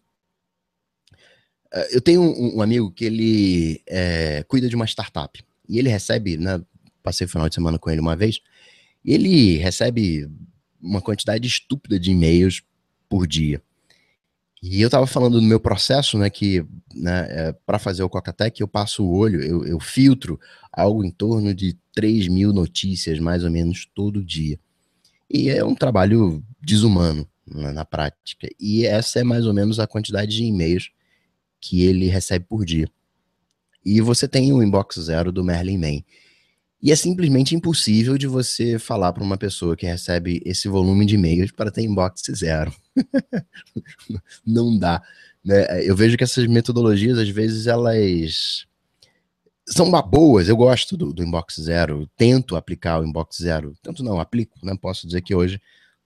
É, 1.73 1.97
eu 1.97 2.01
tenho 2.01 2.23
um, 2.23 2.61
amigo 2.61 2.91
que 2.91 3.05
ele 3.05 3.83
é, 3.87 4.43
cuida 4.45 4.69
de 4.69 4.75
uma 4.75 4.87
startup 4.87 5.43
e 5.69 5.79
ele 5.79 5.89
recebe, 5.89 6.37
né? 6.37 6.61
Passei 7.03 7.27
o 7.27 7.31
final 7.31 7.49
de 7.49 7.55
semana 7.55 7.79
com 7.79 7.91
ele 7.91 8.01
uma 8.01 8.17
vez. 8.17 8.41
E 9.05 9.13
ele 9.13 9.57
recebe 9.59 10.29
uma 10.81 11.01
quantidade 11.01 11.47
estúpida 11.47 11.99
de 12.01 12.11
e-mails 12.11 12.63
por 13.09 13.27
dia. 13.27 13.63
E 14.67 14.81
eu 14.81 14.87
estava 14.87 15.07
falando 15.07 15.39
do 15.39 15.47
meu 15.47 15.61
processo, 15.61 16.17
né, 16.17 16.31
que 16.31 16.65
né, 16.95 17.27
é, 17.29 17.53
para 17.67 17.79
fazer 17.79 18.03
o 18.03 18.09
Cocatec 18.09 18.59
eu 18.59 18.67
passo 18.67 19.05
o 19.05 19.15
olho, 19.15 19.43
eu, 19.43 19.63
eu 19.67 19.79
filtro 19.79 20.41
algo 20.73 21.05
em 21.05 21.11
torno 21.11 21.55
de 21.55 21.77
3 21.93 22.29
mil 22.29 22.51
notícias, 22.51 23.19
mais 23.19 23.45
ou 23.45 23.51
menos, 23.51 23.87
todo 23.95 24.25
dia. 24.25 24.59
E 25.29 25.51
é 25.51 25.63
um 25.63 25.75
trabalho 25.75 26.43
desumano 26.63 27.29
na, 27.47 27.75
na 27.75 27.85
prática. 27.85 28.49
E 28.59 28.87
essa 28.87 29.21
é 29.21 29.23
mais 29.23 29.45
ou 29.45 29.53
menos 29.53 29.79
a 29.79 29.87
quantidade 29.87 30.35
de 30.35 30.45
e-mails 30.45 30.91
que 31.61 31.83
ele 31.83 32.07
recebe 32.07 32.47
por 32.49 32.65
dia. 32.65 32.89
E 33.85 34.01
você 34.01 34.27
tem 34.27 34.51
o 34.51 34.63
inbox 34.63 34.99
zero 34.99 35.31
do 35.31 35.45
Merlin 35.45 35.77
Man. 35.77 36.03
E 36.85 36.93
é 36.93 36.97
simplesmente 36.97 37.55
impossível 37.55 38.19
de 38.19 38.27
você 38.27 38.79
falar 38.79 39.11
para 39.15 39.25
uma 39.25 39.39
pessoa 39.39 39.75
que 39.75 39.87
recebe 39.87 40.43
esse 40.45 40.69
volume 40.69 41.07
de 41.07 41.15
e-mails 41.15 41.51
para 41.51 41.71
ter 41.71 41.81
inbox 41.81 42.25
zero. 42.35 42.71
Não 44.47 44.79
dá. 44.79 45.03
Né? 45.43 45.83
Eu 45.83 45.97
vejo 45.97 46.15
que 46.19 46.25
essas 46.25 46.47
metodologias, 46.47 47.17
às 47.17 47.31
vezes, 47.31 47.67
elas 47.67 48.67
são 49.67 49.91
boas, 50.03 50.47
eu 50.47 50.57
gosto 50.59 50.95
do, 50.95 51.11
do 51.11 51.25
Inbox 51.25 51.57
Zero, 51.59 52.07
tento 52.19 52.55
aplicar 52.55 53.01
o 53.01 53.05
Inbox 53.05 53.39
Zero, 53.39 53.75
tanto 53.83 54.05
não, 54.05 54.21
aplico, 54.21 54.59
né? 54.63 54.77
Posso 54.79 55.07
dizer 55.07 55.23
que 55.23 55.35
hoje 55.35 55.59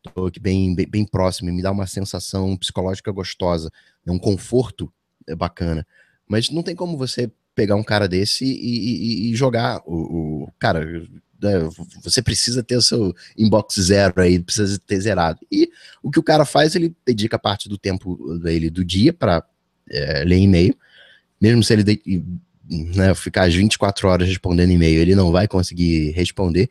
estou 0.06 0.28
aqui 0.28 0.38
bem, 0.38 0.76
bem, 0.76 0.88
bem, 0.88 1.04
próximo, 1.04 1.52
me 1.52 1.60
dá 1.60 1.72
uma 1.72 1.88
sensação 1.88 2.56
psicológica 2.56 3.10
gostosa, 3.10 3.68
é 4.06 4.12
um 4.12 4.18
conforto 4.18 4.92
é 5.26 5.34
bacana. 5.34 5.84
Mas 6.28 6.50
não 6.50 6.62
tem 6.62 6.76
como 6.76 6.96
você 6.96 7.28
pegar 7.58 7.74
um 7.74 7.82
cara 7.82 8.06
desse 8.06 8.44
e, 8.44 8.50
e, 8.50 9.30
e 9.32 9.34
jogar 9.34 9.82
o, 9.84 10.44
o, 10.44 10.52
Cara, 10.60 10.84
né, 11.42 11.68
você 12.04 12.22
precisa 12.22 12.62
ter 12.62 12.76
o 12.76 12.82
seu 12.82 13.12
inbox 13.36 13.74
zero 13.80 14.20
aí, 14.22 14.38
precisa 14.38 14.78
ter 14.78 15.00
zerado. 15.00 15.40
E 15.50 15.68
o 16.00 16.08
que 16.08 16.20
o 16.20 16.22
cara 16.22 16.44
faz, 16.44 16.76
ele 16.76 16.94
dedica 17.04 17.36
parte 17.36 17.68
do 17.68 17.76
tempo 17.76 18.38
dele 18.38 18.70
do 18.70 18.84
dia 18.84 19.12
para 19.12 19.42
é, 19.90 20.22
ler 20.24 20.38
e-mail, 20.38 20.72
mesmo 21.40 21.64
se 21.64 21.72
ele 21.72 21.82
de, 21.82 22.22
né, 22.94 23.12
ficar 23.16 23.48
as 23.48 23.54
24 23.54 24.06
horas 24.06 24.28
respondendo 24.28 24.70
e-mail, 24.70 25.00
ele 25.00 25.16
não 25.16 25.32
vai 25.32 25.48
conseguir 25.48 26.12
responder. 26.12 26.70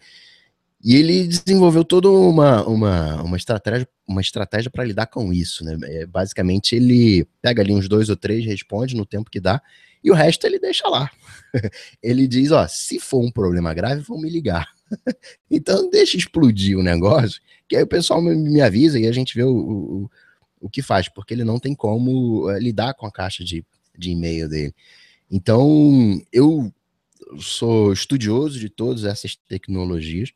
E 0.81 0.95
ele 0.95 1.27
desenvolveu 1.27 1.83
toda 1.83 2.09
uma, 2.09 2.65
uma, 2.65 3.23
uma 3.23 3.35
estratégia 3.35 3.85
uma 4.07 4.21
estratégia 4.21 4.71
para 4.71 4.85
lidar 4.85 5.07
com 5.07 5.33
isso, 5.33 5.65
né? 5.65 5.77
É, 5.83 6.05
basicamente, 6.05 6.73
ele 6.73 7.27
pega 7.41 7.61
ali 7.61 7.73
uns 7.73 7.89
dois 7.89 8.07
ou 8.07 8.15
três, 8.15 8.45
responde 8.45 8.95
no 8.95 9.05
tempo 9.05 9.29
que 9.29 9.41
dá, 9.41 9.61
e 10.07 10.11
o 10.11 10.13
resto 10.13 10.47
ele 10.47 10.57
deixa 10.57 10.87
lá. 10.87 11.11
ele 12.01 12.27
diz, 12.27 12.51
ó, 12.51 12.65
se 12.65 12.97
for 12.97 13.19
um 13.19 13.29
problema 13.29 13.73
grave, 13.73 14.01
vão 14.01 14.17
me 14.17 14.29
ligar. 14.29 14.73
então, 15.51 15.89
deixa 15.89 16.15
explodir 16.15 16.77
o 16.77 16.83
negócio, 16.83 17.41
que 17.67 17.75
aí 17.75 17.83
o 17.83 17.87
pessoal 17.87 18.21
me, 18.21 18.61
avisa 18.61 18.97
e 18.97 19.05
a 19.05 19.11
gente 19.11 19.35
vê 19.35 19.43
o, 19.43 19.53
o, 19.53 20.11
o 20.61 20.69
que 20.69 20.81
faz, 20.81 21.09
porque 21.09 21.33
ele 21.33 21.43
não 21.43 21.59
tem 21.59 21.75
como 21.75 22.45
uh, 22.45 22.57
lidar 22.57 22.93
com 22.93 23.05
a 23.05 23.11
caixa 23.11 23.43
de, 23.43 23.65
de 23.97 24.11
e-mail 24.11 24.47
dele. 24.47 24.73
Então, 25.29 26.21
eu 26.31 26.73
sou 27.37 27.91
estudioso 27.91 28.57
de 28.57 28.69
todas 28.69 29.03
essas 29.03 29.35
tecnologias, 29.35 30.31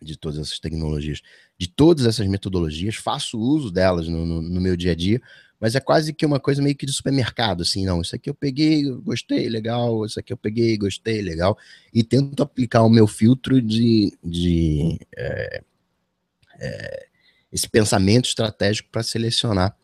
de 0.00 0.16
todas 0.16 0.38
essas 0.38 0.60
tecnologias, 0.60 1.20
de 1.58 1.66
todas 1.66 2.06
essas 2.06 2.28
metodologias, 2.28 2.94
faço 2.94 3.40
uso 3.40 3.72
delas 3.72 4.06
no, 4.06 4.24
no, 4.24 4.40
no 4.40 4.60
meu 4.60 4.76
dia 4.76 4.92
a 4.92 4.94
dia, 4.94 5.20
mas 5.60 5.74
é 5.74 5.80
quase 5.80 6.12
que 6.12 6.26
uma 6.26 6.40
coisa 6.40 6.62
meio 6.62 6.76
que 6.76 6.86
de 6.86 6.92
supermercado, 6.92 7.62
assim, 7.62 7.84
não, 7.86 8.00
isso 8.00 8.14
aqui 8.14 8.28
eu 8.28 8.34
peguei, 8.34 8.84
gostei, 8.90 9.48
legal, 9.48 10.04
isso 10.04 10.18
aqui 10.18 10.32
eu 10.32 10.36
peguei, 10.36 10.76
gostei, 10.76 11.22
legal, 11.22 11.56
e 11.92 12.02
tento 12.02 12.42
aplicar 12.42 12.82
o 12.82 12.90
meu 12.90 13.06
filtro 13.06 13.60
de, 13.62 14.12
de 14.22 14.98
é, 15.16 15.62
é, 16.60 17.06
esse 17.52 17.68
pensamento 17.68 18.26
estratégico 18.26 18.88
para 18.90 19.02
selecionar 19.02 19.76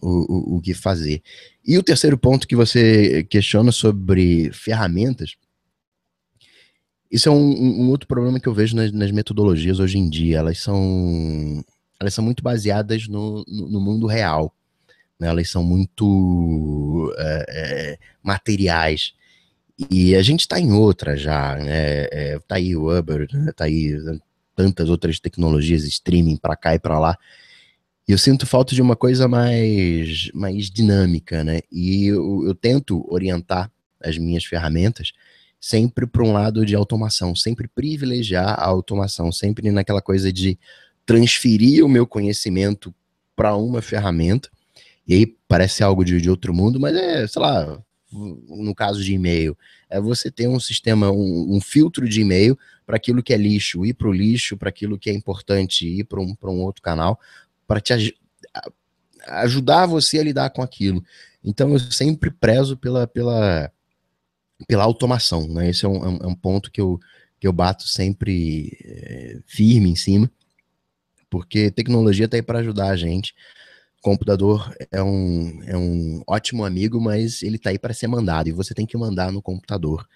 o, 0.00 0.54
o, 0.54 0.56
o 0.56 0.60
que 0.60 0.74
fazer. 0.74 1.22
E 1.64 1.76
o 1.76 1.82
terceiro 1.82 2.16
ponto 2.16 2.48
que 2.48 2.56
você 2.56 3.24
questiona 3.24 3.70
sobre 3.70 4.50
ferramentas, 4.52 5.36
isso 7.10 7.28
é 7.28 7.32
um, 7.32 7.82
um, 7.82 7.90
outro 7.90 8.08
problema 8.08 8.40
que 8.40 8.48
eu 8.48 8.54
vejo 8.54 8.74
nas, 8.74 8.90
nas, 8.90 9.10
metodologias 9.10 9.78
hoje 9.78 9.98
em 9.98 10.08
dia. 10.08 10.38
Elas 10.38 10.58
são, 10.58 11.62
elas 12.00 12.14
são 12.14 12.24
muito 12.24 12.42
baseadas 12.42 13.06
no, 13.06 13.44
no, 13.46 13.68
no 13.68 13.80
mundo 13.80 14.06
real. 14.06 14.54
Né? 15.22 15.28
Elas 15.28 15.48
são 15.48 15.62
muito 15.62 17.14
é, 17.16 17.46
é, 17.48 17.98
materiais. 18.22 19.14
E 19.90 20.14
a 20.16 20.22
gente 20.22 20.40
está 20.40 20.58
em 20.58 20.72
outra 20.72 21.16
já. 21.16 21.56
Né? 21.56 22.08
É, 22.10 22.38
tá 22.46 22.56
aí 22.56 22.76
o 22.76 22.96
Uber, 22.96 23.28
né? 23.32 23.52
tá 23.54 23.64
aí 23.64 23.96
tantas 24.56 24.90
outras 24.90 25.20
tecnologias, 25.20 25.84
streaming 25.84 26.36
para 26.36 26.56
cá 26.56 26.74
e 26.74 26.78
para 26.78 26.98
lá. 26.98 27.16
E 28.06 28.10
eu 28.10 28.18
sinto 28.18 28.46
falta 28.46 28.74
de 28.74 28.82
uma 28.82 28.96
coisa 28.96 29.28
mais, 29.28 30.28
mais 30.34 30.68
dinâmica, 30.68 31.44
né? 31.44 31.60
E 31.70 32.06
eu, 32.06 32.44
eu 32.44 32.54
tento 32.54 33.06
orientar 33.08 33.70
as 34.00 34.18
minhas 34.18 34.44
ferramentas 34.44 35.12
sempre 35.60 36.04
para 36.04 36.24
um 36.24 36.32
lado 36.32 36.66
de 36.66 36.74
automação, 36.74 37.36
sempre 37.36 37.68
privilegiar 37.68 38.58
a 38.58 38.66
automação, 38.66 39.30
sempre 39.30 39.70
naquela 39.70 40.02
coisa 40.02 40.32
de 40.32 40.58
transferir 41.06 41.84
o 41.84 41.88
meu 41.88 42.04
conhecimento 42.04 42.92
para 43.36 43.56
uma 43.56 43.80
ferramenta. 43.80 44.50
E 45.12 45.14
aí 45.14 45.36
parece 45.46 45.84
algo 45.84 46.02
de, 46.02 46.18
de 46.22 46.30
outro 46.30 46.54
mundo, 46.54 46.80
mas 46.80 46.96
é, 46.96 47.26
sei 47.26 47.42
lá, 47.42 47.82
no 48.10 48.74
caso 48.74 49.04
de 49.04 49.12
e-mail, 49.12 49.56
é 49.90 50.00
você 50.00 50.30
ter 50.30 50.48
um 50.48 50.58
sistema, 50.58 51.10
um, 51.10 51.54
um 51.54 51.60
filtro 51.60 52.08
de 52.08 52.22
e-mail 52.22 52.58
para 52.86 52.96
aquilo 52.96 53.22
que 53.22 53.34
é 53.34 53.36
lixo, 53.36 53.84
ir 53.84 53.92
para 53.92 54.08
o 54.08 54.12
lixo, 54.12 54.56
para 54.56 54.70
aquilo 54.70 54.98
que 54.98 55.10
é 55.10 55.12
importante, 55.12 55.86
ir 55.86 56.04
para 56.04 56.18
um, 56.18 56.34
um 56.44 56.62
outro 56.62 56.80
canal, 56.80 57.20
para 57.66 57.78
te 57.78 57.92
aj 57.92 58.14
ajudar 59.28 59.84
você 59.86 60.18
a 60.18 60.24
lidar 60.24 60.48
com 60.50 60.62
aquilo. 60.62 61.04
Então 61.44 61.70
eu 61.72 61.78
sempre 61.78 62.30
prezo 62.30 62.74
pela, 62.74 63.06
pela 63.06 63.70
pela 64.66 64.84
automação, 64.84 65.46
né? 65.46 65.68
Esse 65.68 65.84
é 65.84 65.88
um, 65.88 66.04
é 66.04 66.26
um 66.26 66.32
é 66.32 66.36
ponto 66.36 66.70
que 66.70 66.80
eu, 66.80 66.98
que 67.38 67.46
eu 67.46 67.52
bato 67.52 67.86
sempre 67.86 68.78
é, 68.82 69.40
firme 69.46 69.90
em 69.90 69.96
cima, 69.96 70.30
porque 71.28 71.70
tecnologia 71.70 72.24
está 72.24 72.36
aí 72.36 72.42
para 72.42 72.60
ajudar 72.60 72.88
a 72.88 72.96
gente. 72.96 73.34
Computador 74.02 74.74
é 74.90 75.02
um, 75.02 75.62
é 75.64 75.76
um 75.76 76.22
ótimo 76.26 76.64
amigo, 76.64 77.00
mas 77.00 77.42
ele 77.42 77.56
está 77.56 77.70
aí 77.70 77.78
para 77.78 77.94
ser 77.94 78.08
mandado, 78.08 78.48
e 78.48 78.52
você 78.52 78.74
tem 78.74 78.84
que 78.84 78.96
mandar 78.96 79.30
no 79.30 79.40
computador. 79.40 80.06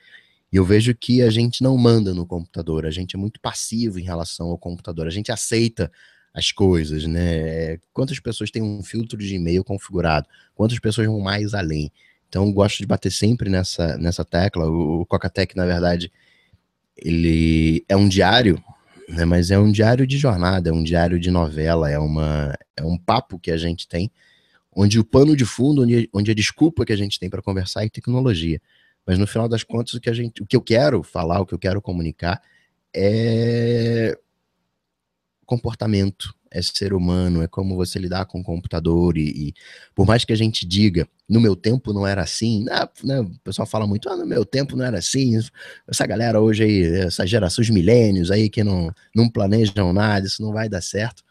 E 0.53 0.57
eu 0.57 0.65
vejo 0.65 0.95
que 0.95 1.23
a 1.23 1.31
gente 1.31 1.63
não 1.63 1.77
manda 1.79 2.13
no 2.13 2.27
computador, 2.27 2.85
a 2.85 2.91
gente 2.91 3.15
é 3.15 3.19
muito 3.19 3.41
passivo 3.41 3.99
em 4.01 4.03
relação 4.03 4.49
ao 4.49 4.59
computador, 4.59 5.07
a 5.07 5.11
gente 5.11 5.31
aceita 5.31 5.91
as 6.35 6.53
coisas, 6.53 7.07
né? 7.07 7.79
Quantas 7.93 8.19
pessoas 8.21 8.51
têm 8.51 8.61
um 8.61 8.83
filtro 8.83 9.17
de 9.17 9.35
e-mail 9.35 9.65
configurado? 9.65 10.27
Quantas 10.55 10.79
pessoas 10.79 11.07
vão 11.07 11.21
mais 11.21 11.55
além? 11.55 11.91
Então, 12.29 12.53
gosto 12.53 12.79
de 12.79 12.87
bater 12.87 13.11
sempre 13.11 13.49
nessa, 13.49 13.97
nessa 13.97 14.25
tecla. 14.25 14.67
O, 14.67 15.03
o 15.03 15.07
Coca-Tech, 15.07 15.57
na 15.57 15.65
verdade, 15.65 16.13
ele 16.97 17.85
é 17.89 17.97
um 17.97 18.09
diário, 18.09 18.63
né, 19.09 19.25
mas 19.25 19.51
é 19.51 19.59
um 19.59 19.71
diário 19.71 20.07
de 20.07 20.19
jornada, 20.19 20.71
é 20.71 20.73
um 20.73 20.83
diário 20.83 21.19
de 21.19 21.31
novela, 21.31 21.91
é, 21.91 21.99
uma, 21.99 22.55
é 22.77 22.83
um 22.83 22.99
papo 22.99 23.39
que 23.39 23.51
a 23.51 23.57
gente 23.57 23.87
tem, 23.87 24.11
onde 24.73 24.99
o 24.99 25.05
pano 25.05 25.37
de 25.37 25.45
fundo, 25.45 25.83
onde, 25.83 26.09
onde 26.13 26.31
a 26.31 26.35
desculpa 26.35 26.85
que 26.85 26.93
a 26.93 26.97
gente 26.97 27.19
tem 27.19 27.31
para 27.31 27.43
conversar 27.43 27.85
é 27.85 27.89
tecnologia. 27.89 28.61
Mas 29.07 29.19
no 29.19 29.27
final 29.27 29.49
das 29.49 29.63
contas, 29.63 29.95
o 29.95 30.01
que, 30.01 30.11
a 30.11 30.13
gente, 30.13 30.43
o 30.43 30.47
que 30.47 30.57
eu 30.57 30.61
quero 30.61 31.03
falar, 31.03 31.41
o 31.41 31.47
que 31.47 31.55
eu 31.55 31.59
quero 31.59 31.81
comunicar 31.81 32.43
é 32.95 34.19
comportamento, 35.47 36.35
é 36.57 36.63
ser 36.63 36.95
humano, 36.95 37.43
é 37.43 37.47
como 37.47 37.77
você 37.77 37.99
lidar 37.99 38.25
com 38.25 38.41
o 38.41 38.43
computador 38.43 39.19
e, 39.19 39.29
e, 39.29 39.55
por 39.95 40.07
mais 40.07 40.25
que 40.25 40.33
a 40.33 40.37
gente 40.37 40.67
diga, 40.67 41.07
no 41.29 41.39
meu 41.39 41.55
tempo 41.55 41.93
não 41.93 42.07
era 42.07 42.23
assim, 42.23 42.65
né, 42.65 42.89
né, 43.05 43.21
o 43.21 43.31
pessoal 43.45 43.67
fala 43.67 43.87
muito, 43.87 44.09
ah, 44.09 44.17
no 44.17 44.27
meu 44.27 44.45
tempo 44.45 44.75
não 44.75 44.85
era 44.85 44.99
assim, 44.99 45.39
essa 45.87 46.07
galera 46.07 46.41
hoje 46.41 46.65
aí, 46.65 46.83
essas 47.01 47.29
gerações 47.29 47.69
milênios 47.69 48.31
aí 48.31 48.49
que 48.49 48.65
não, 48.65 48.91
não 49.15 49.29
planejam 49.29 49.93
nada, 49.93 50.27
isso 50.27 50.43
não 50.43 50.53
vai 50.53 50.67
dar 50.67 50.83
certo. 50.83 51.23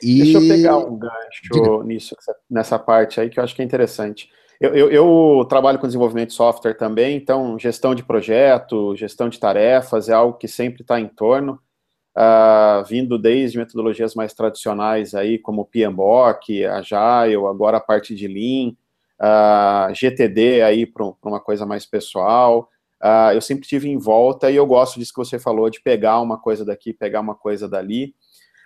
E... 0.00 0.22
Deixa 0.22 0.38
eu 0.38 0.48
pegar 0.48 0.78
um 0.78 0.96
gancho 0.96 1.42
diga. 1.52 1.84
nisso, 1.84 2.16
nessa 2.48 2.78
parte 2.78 3.20
aí 3.20 3.28
que 3.28 3.40
eu 3.40 3.44
acho 3.44 3.56
que 3.56 3.62
é 3.62 3.64
interessante. 3.64 4.28
Eu, 4.60 4.74
eu, 4.74 4.90
eu, 4.90 5.44
trabalho 5.48 5.80
com 5.80 5.86
desenvolvimento 5.86 6.28
de 6.28 6.34
software 6.34 6.74
também, 6.74 7.16
então 7.16 7.58
gestão 7.58 7.92
de 7.92 8.04
projeto, 8.04 8.94
gestão 8.94 9.28
de 9.28 9.38
tarefas 9.40 10.08
é 10.08 10.12
algo 10.12 10.38
que 10.38 10.46
sempre 10.46 10.82
está 10.82 11.00
em 11.00 11.08
torno 11.08 11.58
uh, 12.16 12.84
vindo 12.84 13.18
desde 13.18 13.58
metodologias 13.58 14.14
mais 14.14 14.32
tradicionais 14.32 15.14
aí, 15.14 15.38
como 15.38 15.64
PMBOK, 15.66 16.64
Agile, 16.66 17.46
agora 17.46 17.78
a 17.78 17.80
parte 17.80 18.14
de 18.14 18.26
Lean, 18.26 18.70
uh, 18.70 18.74
ah, 19.20 19.88
GTD 19.92 20.62
aí 20.62 20.86
para 20.86 21.04
uma 21.24 21.40
coisa 21.40 21.66
mais 21.66 21.84
pessoal. 21.84 22.68
Uh, 23.02 23.34
eu 23.34 23.40
sempre 23.40 23.68
tive 23.68 23.88
em 23.88 23.98
volta 23.98 24.50
e 24.50 24.56
eu 24.56 24.66
gosto 24.66 24.98
disso 24.98 25.12
que 25.12 25.18
você 25.18 25.38
falou, 25.38 25.68
de 25.68 25.82
pegar 25.82 26.20
uma 26.20 26.38
coisa 26.38 26.64
daqui, 26.64 26.92
pegar 26.92 27.20
uma 27.20 27.34
coisa 27.34 27.68
dali. 27.68 28.14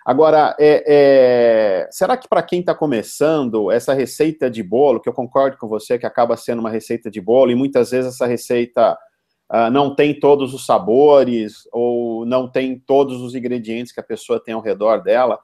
Agora, 0.05 0.55
é, 0.59 0.83
é, 0.87 1.87
será 1.91 2.15
que 2.15 2.27
para 2.27 2.41
quem 2.41 2.61
está 2.61 2.73
começando, 2.73 3.69
essa 3.69 3.93
receita 3.93 4.49
de 4.49 4.63
bolo, 4.63 4.99
que 4.99 5.09
eu 5.09 5.13
concordo 5.13 5.57
com 5.57 5.67
você 5.67 5.99
que 5.99 6.05
acaba 6.05 6.37
sendo 6.37 6.59
uma 6.59 6.69
receita 6.69 7.11
de 7.11 7.19
bolo, 7.19 7.51
e 7.51 7.55
muitas 7.55 7.91
vezes 7.91 8.15
essa 8.15 8.25
receita 8.25 8.97
uh, 9.51 9.69
não 9.71 9.95
tem 9.95 10.17
todos 10.19 10.53
os 10.53 10.65
sabores 10.65 11.67
ou 11.71 12.25
não 12.25 12.47
tem 12.47 12.79
todos 12.79 13.21
os 13.21 13.35
ingredientes 13.35 13.91
que 13.91 13.99
a 13.99 14.03
pessoa 14.03 14.39
tem 14.39 14.53
ao 14.53 14.61
redor 14.61 15.01
dela, 15.01 15.39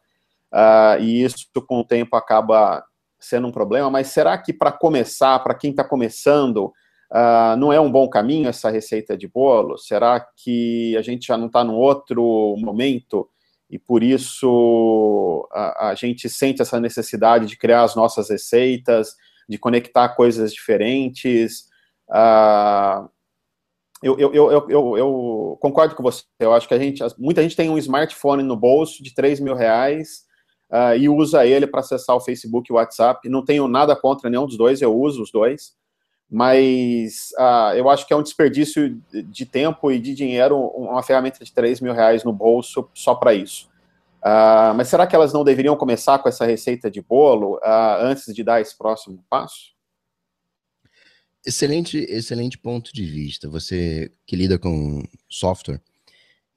uh, 0.53 1.01
e 1.01 1.23
isso 1.23 1.47
com 1.67 1.79
o 1.79 1.85
tempo 1.85 2.15
acaba 2.15 2.83
sendo 3.19 3.47
um 3.47 3.51
problema, 3.51 3.89
mas 3.89 4.07
será 4.07 4.37
que 4.37 4.53
para 4.53 4.71
começar, 4.71 5.39
para 5.39 5.55
quem 5.55 5.71
está 5.71 5.83
começando, 5.83 6.71
uh, 7.11 7.55
não 7.57 7.73
é 7.73 7.79
um 7.79 7.91
bom 7.91 8.07
caminho 8.07 8.49
essa 8.49 8.69
receita 8.69 9.17
de 9.17 9.27
bolo? 9.27 9.77
Será 9.77 10.19
que 10.19 10.95
a 10.97 11.01
gente 11.01 11.27
já 11.27 11.37
não 11.37 11.47
está 11.47 11.63
num 11.63 11.75
outro 11.75 12.55
momento 12.59 13.27
e 13.69 13.79
por 13.79 14.03
isso 14.03 15.47
a, 15.51 15.89
a, 15.89 15.95
gente 15.95 16.29
sente 16.29 16.61
essa 16.61 16.79
necessidade 16.79 17.47
de 17.47 17.57
criar 17.57 17.81
as 17.81 17.95
nossas 17.95 18.29
receitas, 18.29 19.15
de 19.49 19.57
conectar 19.57 20.09
coisas 20.09 20.53
diferentes? 20.53 21.65
Eu, 24.03 24.17
eu, 24.19 24.33
eu, 24.33 24.69
eu, 24.69 24.97
eu 24.97 25.57
concordo 25.61 25.95
com 25.95 26.03
você. 26.03 26.23
Eu 26.39 26.53
acho 26.53 26.67
que 26.67 26.73
a 26.73 26.79
gente, 26.79 27.01
muita 27.17 27.41
gente 27.41 27.55
tem 27.55 27.69
um 27.69 27.77
smartphone 27.77 28.43
no 28.43 28.55
bolso 28.55 29.01
de 29.01 29.13
3 29.13 29.39
mil 29.39 29.55
reais 29.55 30.23
uh, 30.71 30.95
e 30.97 31.07
usa 31.07 31.45
ele 31.45 31.65
para 31.65 31.79
acessar 31.79 32.15
o 32.15 32.21
Facebook 32.21 32.69
e 32.69 32.73
o 32.73 32.75
WhatsApp. 32.75 33.27
Não 33.29 33.43
tenho 33.43 33.67
nada 33.67 33.95
contra 33.95 34.29
nenhum 34.29 34.45
dos 34.45 34.57
dois, 34.57 34.81
eu 34.81 34.93
uso 34.95 35.23
os 35.23 35.31
dois. 35.31 35.73
Mas 36.29 37.29
uh, 37.37 37.75
eu 37.75 37.89
acho 37.89 38.05
que 38.05 38.13
é 38.13 38.17
um 38.17 38.23
desperdício 38.23 38.99
de 39.11 39.45
tempo 39.45 39.91
e 39.91 39.99
de 39.99 40.13
dinheiro 40.13 40.57
uma 40.57 41.03
ferramenta 41.03 41.43
de 41.43 41.53
3 41.53 41.79
mil 41.81 41.93
reais 41.93 42.23
no 42.23 42.33
bolso 42.33 42.89
só 42.93 43.15
para 43.15 43.33
isso. 43.33 43.69
Uh, 44.21 44.73
mas 44.75 44.87
será 44.87 45.05
que 45.05 45.15
elas 45.15 45.31
não 45.31 45.43
deveriam 45.43 45.77
começar 45.77 46.17
com 46.17 46.27
essa 46.27 46.45
receita 46.45 46.89
de 46.89 46.99
bolo 46.99 47.59
antes 47.99 48.33
de 48.33 48.43
dar 48.43 48.59
esse 48.59 48.75
próximo 48.75 49.23
passo? 49.29 49.74
Excelente, 51.45 51.97
excelente 52.09 52.57
ponto 52.57 52.91
de 52.91 53.05
vista. 53.05 53.47
Você 53.47 54.11
que 54.25 54.35
lida 54.35 54.57
com 54.57 55.03
software 55.29 55.79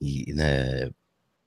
e 0.00 0.32
né, 0.32 0.90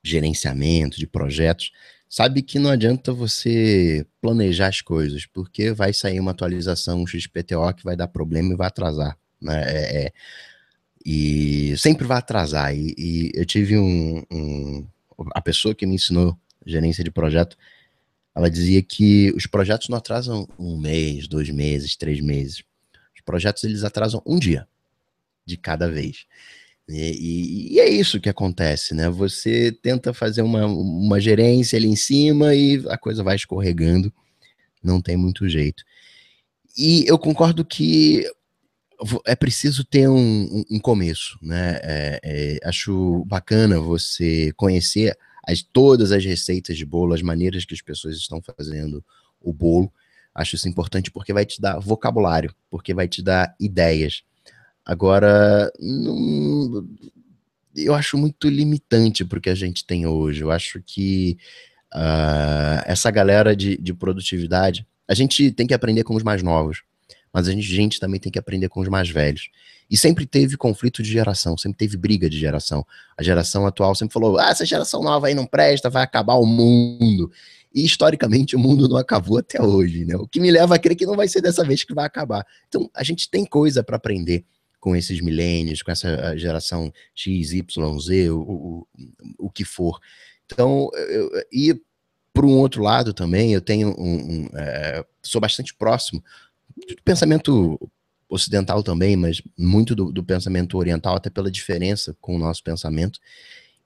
gerenciamento 0.03 0.99
de 0.99 1.07
projetos, 1.07 1.71
sabe 2.07 2.43
que 2.43 2.59
não 2.59 2.69
adianta 2.69 3.11
você 3.11 4.05
planejar 4.21 4.67
as 4.67 4.81
coisas, 4.81 5.25
porque 5.25 5.71
vai 5.71 5.91
sair 5.91 6.19
uma 6.19 6.31
atualização 6.31 7.05
XPTO 7.07 7.73
que 7.75 7.83
vai 7.83 7.95
dar 7.95 8.07
problema 8.07 8.53
e 8.53 8.57
vai 8.57 8.67
atrasar. 8.67 9.17
Né? 9.41 9.63
É, 9.65 10.05
é, 10.05 10.13
e 11.03 11.75
sempre 11.77 12.05
vai 12.05 12.19
atrasar. 12.19 12.75
E, 12.75 12.93
e 12.97 13.31
eu 13.33 13.45
tive 13.45 13.77
um, 13.77 14.23
um, 14.31 14.87
A 15.33 15.41
pessoa 15.41 15.73
que 15.73 15.87
me 15.87 15.95
ensinou 15.95 16.37
gerência 16.63 17.03
de 17.03 17.09
projeto, 17.09 17.57
ela 18.35 18.51
dizia 18.51 18.83
que 18.83 19.31
os 19.35 19.47
projetos 19.47 19.89
não 19.89 19.97
atrasam 19.97 20.47
um 20.59 20.77
mês, 20.77 21.27
dois 21.27 21.49
meses, 21.49 21.95
três 21.95 22.21
meses 22.21 22.63
projetos 23.21 23.63
eles 23.63 23.83
atrasam 23.83 24.21
um 24.25 24.37
dia 24.37 24.67
de 25.45 25.57
cada 25.57 25.89
vez. 25.89 26.25
E, 26.87 26.93
e, 26.93 27.73
e, 27.75 27.79
é 27.79 27.89
isso 27.89 28.19
que 28.19 28.29
acontece, 28.29 28.93
né? 28.93 29.09
Você 29.09 29.71
tenta 29.71 30.13
fazer 30.13 30.41
uma, 30.41 30.65
uma 30.65 31.19
gerência 31.19 31.77
ali 31.77 31.87
em 31.87 31.95
cima 31.95 32.53
e 32.53 32.83
a 32.89 32.97
coisa 32.97 33.23
vai 33.23 33.35
escorregando, 33.35 34.11
não 34.83 35.01
tem 35.01 35.15
muito 35.15 35.47
jeito. 35.47 35.83
E 36.77 37.05
eu 37.07 37.17
concordo 37.17 37.63
que 37.63 38.25
é 39.25 39.35
preciso 39.35 39.83
ter 39.83 40.07
um, 40.07 40.63
um 40.69 40.79
começo, 40.79 41.37
né? 41.41 41.79
É, 41.81 42.19
é, 42.23 42.59
acho 42.63 43.23
bacana 43.25 43.79
você 43.79 44.51
conhecer 44.55 45.17
as, 45.47 45.61
todas 45.61 46.11
as 46.11 46.23
receitas 46.23 46.77
de 46.77 46.85
bolo, 46.85 47.13
as 47.13 47.21
maneiras 47.21 47.65
que 47.65 47.73
as 47.73 47.81
pessoas 47.81 48.15
estão 48.15 48.41
fazendo 48.41 49.03
o 49.39 49.51
bolo, 49.51 49.91
Acho 50.33 50.55
isso 50.55 50.67
importante 50.67 51.11
porque 51.11 51.33
vai 51.33 51.45
te 51.45 51.61
dar 51.61 51.79
vocabulário, 51.79 52.53
porque 52.69 52.93
vai 52.93 53.07
te 53.07 53.21
dar 53.21 53.55
ideias. 53.59 54.23
Agora, 54.85 55.71
não, 55.79 56.87
eu 57.75 57.93
acho 57.93 58.17
muito 58.17 58.49
limitante 58.49 59.23
para 59.23 59.37
o 59.37 59.41
que 59.41 59.49
a 59.49 59.55
gente 59.55 59.85
tem 59.85 60.05
hoje. 60.05 60.41
Eu 60.41 60.51
acho 60.51 60.81
que 60.85 61.37
uh, 61.93 62.81
essa 62.85 63.11
galera 63.11 63.55
de, 63.55 63.77
de, 63.77 63.93
produtividade, 63.93 64.85
a 65.07 65.13
gente 65.13 65.51
tem 65.51 65.67
que 65.67 65.73
aprender 65.73 66.03
com 66.03 66.15
os 66.15 66.23
mais 66.23 66.41
novos, 66.41 66.83
mas 67.33 67.47
a 67.47 67.51
gente, 67.51 67.63
gente 67.63 67.99
também 67.99 68.19
tem 68.19 68.31
que 68.31 68.39
aprender 68.39 68.69
com 68.69 68.81
os 68.81 68.87
mais 68.87 69.09
velhos. 69.09 69.49
E 69.89 69.97
sempre 69.97 70.25
teve 70.25 70.55
conflito 70.55 71.03
de 71.03 71.11
geração, 71.11 71.57
sempre 71.57 71.77
teve 71.77 71.97
briga 71.97 72.29
de 72.29 72.39
geração. 72.39 72.85
A 73.17 73.23
geração 73.23 73.67
atual 73.67 73.93
sempre 73.93 74.13
falou: 74.13 74.39
ah, 74.39 74.49
essa 74.49 74.65
geração 74.65 75.03
nova 75.03 75.27
aí 75.27 75.33
não 75.33 75.45
presta, 75.45 75.89
vai 75.89 76.01
acabar 76.01 76.35
o 76.35 76.45
mundo. 76.45 77.29
E 77.73 77.85
historicamente 77.85 78.55
o 78.55 78.59
mundo 78.59 78.87
não 78.87 78.97
acabou 78.97 79.37
até 79.37 79.61
hoje, 79.61 80.05
né? 80.05 80.15
O 80.15 80.27
que 80.27 80.39
me 80.39 80.51
leva 80.51 80.75
a 80.75 80.79
crer 80.79 80.95
que 80.95 81.05
não 81.05 81.15
vai 81.15 81.27
ser 81.27 81.41
dessa 81.41 81.63
vez 81.63 81.83
que 81.83 81.93
vai 81.93 82.05
acabar. 82.05 82.45
Então 82.67 82.89
a 82.93 83.03
gente 83.03 83.29
tem 83.29 83.45
coisa 83.45 83.83
para 83.83 83.95
aprender 83.95 84.45
com 84.79 84.95
esses 84.95 85.21
milênios, 85.21 85.81
com 85.81 85.91
essa 85.91 86.35
geração 86.35 86.91
X, 87.13 87.53
Y, 87.53 87.99
Z, 87.99 88.29
o, 88.31 88.39
o, 88.39 88.87
o 89.37 89.49
que 89.49 89.63
for. 89.63 89.99
Então, 90.45 90.89
eu, 90.93 91.29
e 91.51 91.79
por 92.33 92.45
um 92.45 92.57
outro 92.57 92.81
lado 92.81 93.13
também, 93.13 93.53
eu 93.53 93.61
tenho 93.61 93.89
um, 93.97 94.15
um 94.15 94.49
é, 94.55 95.05
sou 95.21 95.39
bastante 95.39 95.73
próximo 95.73 96.23
do 96.75 97.03
pensamento 97.03 97.79
ocidental 98.29 98.81
também, 98.81 99.15
mas 99.15 99.41
muito 99.57 99.93
do, 99.93 100.11
do, 100.11 100.23
pensamento 100.23 100.77
oriental, 100.77 101.15
até 101.15 101.29
pela 101.29 101.51
diferença 101.51 102.15
com 102.21 102.35
o 102.35 102.39
nosso 102.39 102.63
pensamento. 102.63 103.19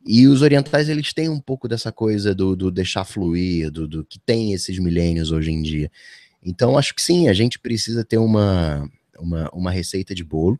E 0.06 0.28
os 0.28 0.44
orientais, 0.44 0.88
eles 0.88 1.14
têm 1.14 1.30
um 1.30 1.40
pouco 1.40 1.68
dessa 1.68 1.92
coisa 1.92 2.36
do, 2.36 2.56
do 2.56 2.70
deixar 2.70 3.04
fluir, 3.04 3.72
do, 3.72 3.88
do, 3.88 4.06
que 4.06 4.20
tem 4.20 4.54
esses 4.54 4.78
milênios 4.78 5.32
hoje 5.32 5.52
em 5.52 5.62
dia. 5.64 5.92
Então, 6.44 6.78
acho 6.78 6.94
que 6.94 7.02
sim, 7.02 7.28
a 7.28 7.34
gente 7.34 7.58
precisa 7.58 8.06
ter 8.06 8.20
uma, 8.20 8.88
uma, 9.18 9.50
uma 9.52 9.72
receita 9.72 10.14
de 10.14 10.24
bolo, 10.24 10.60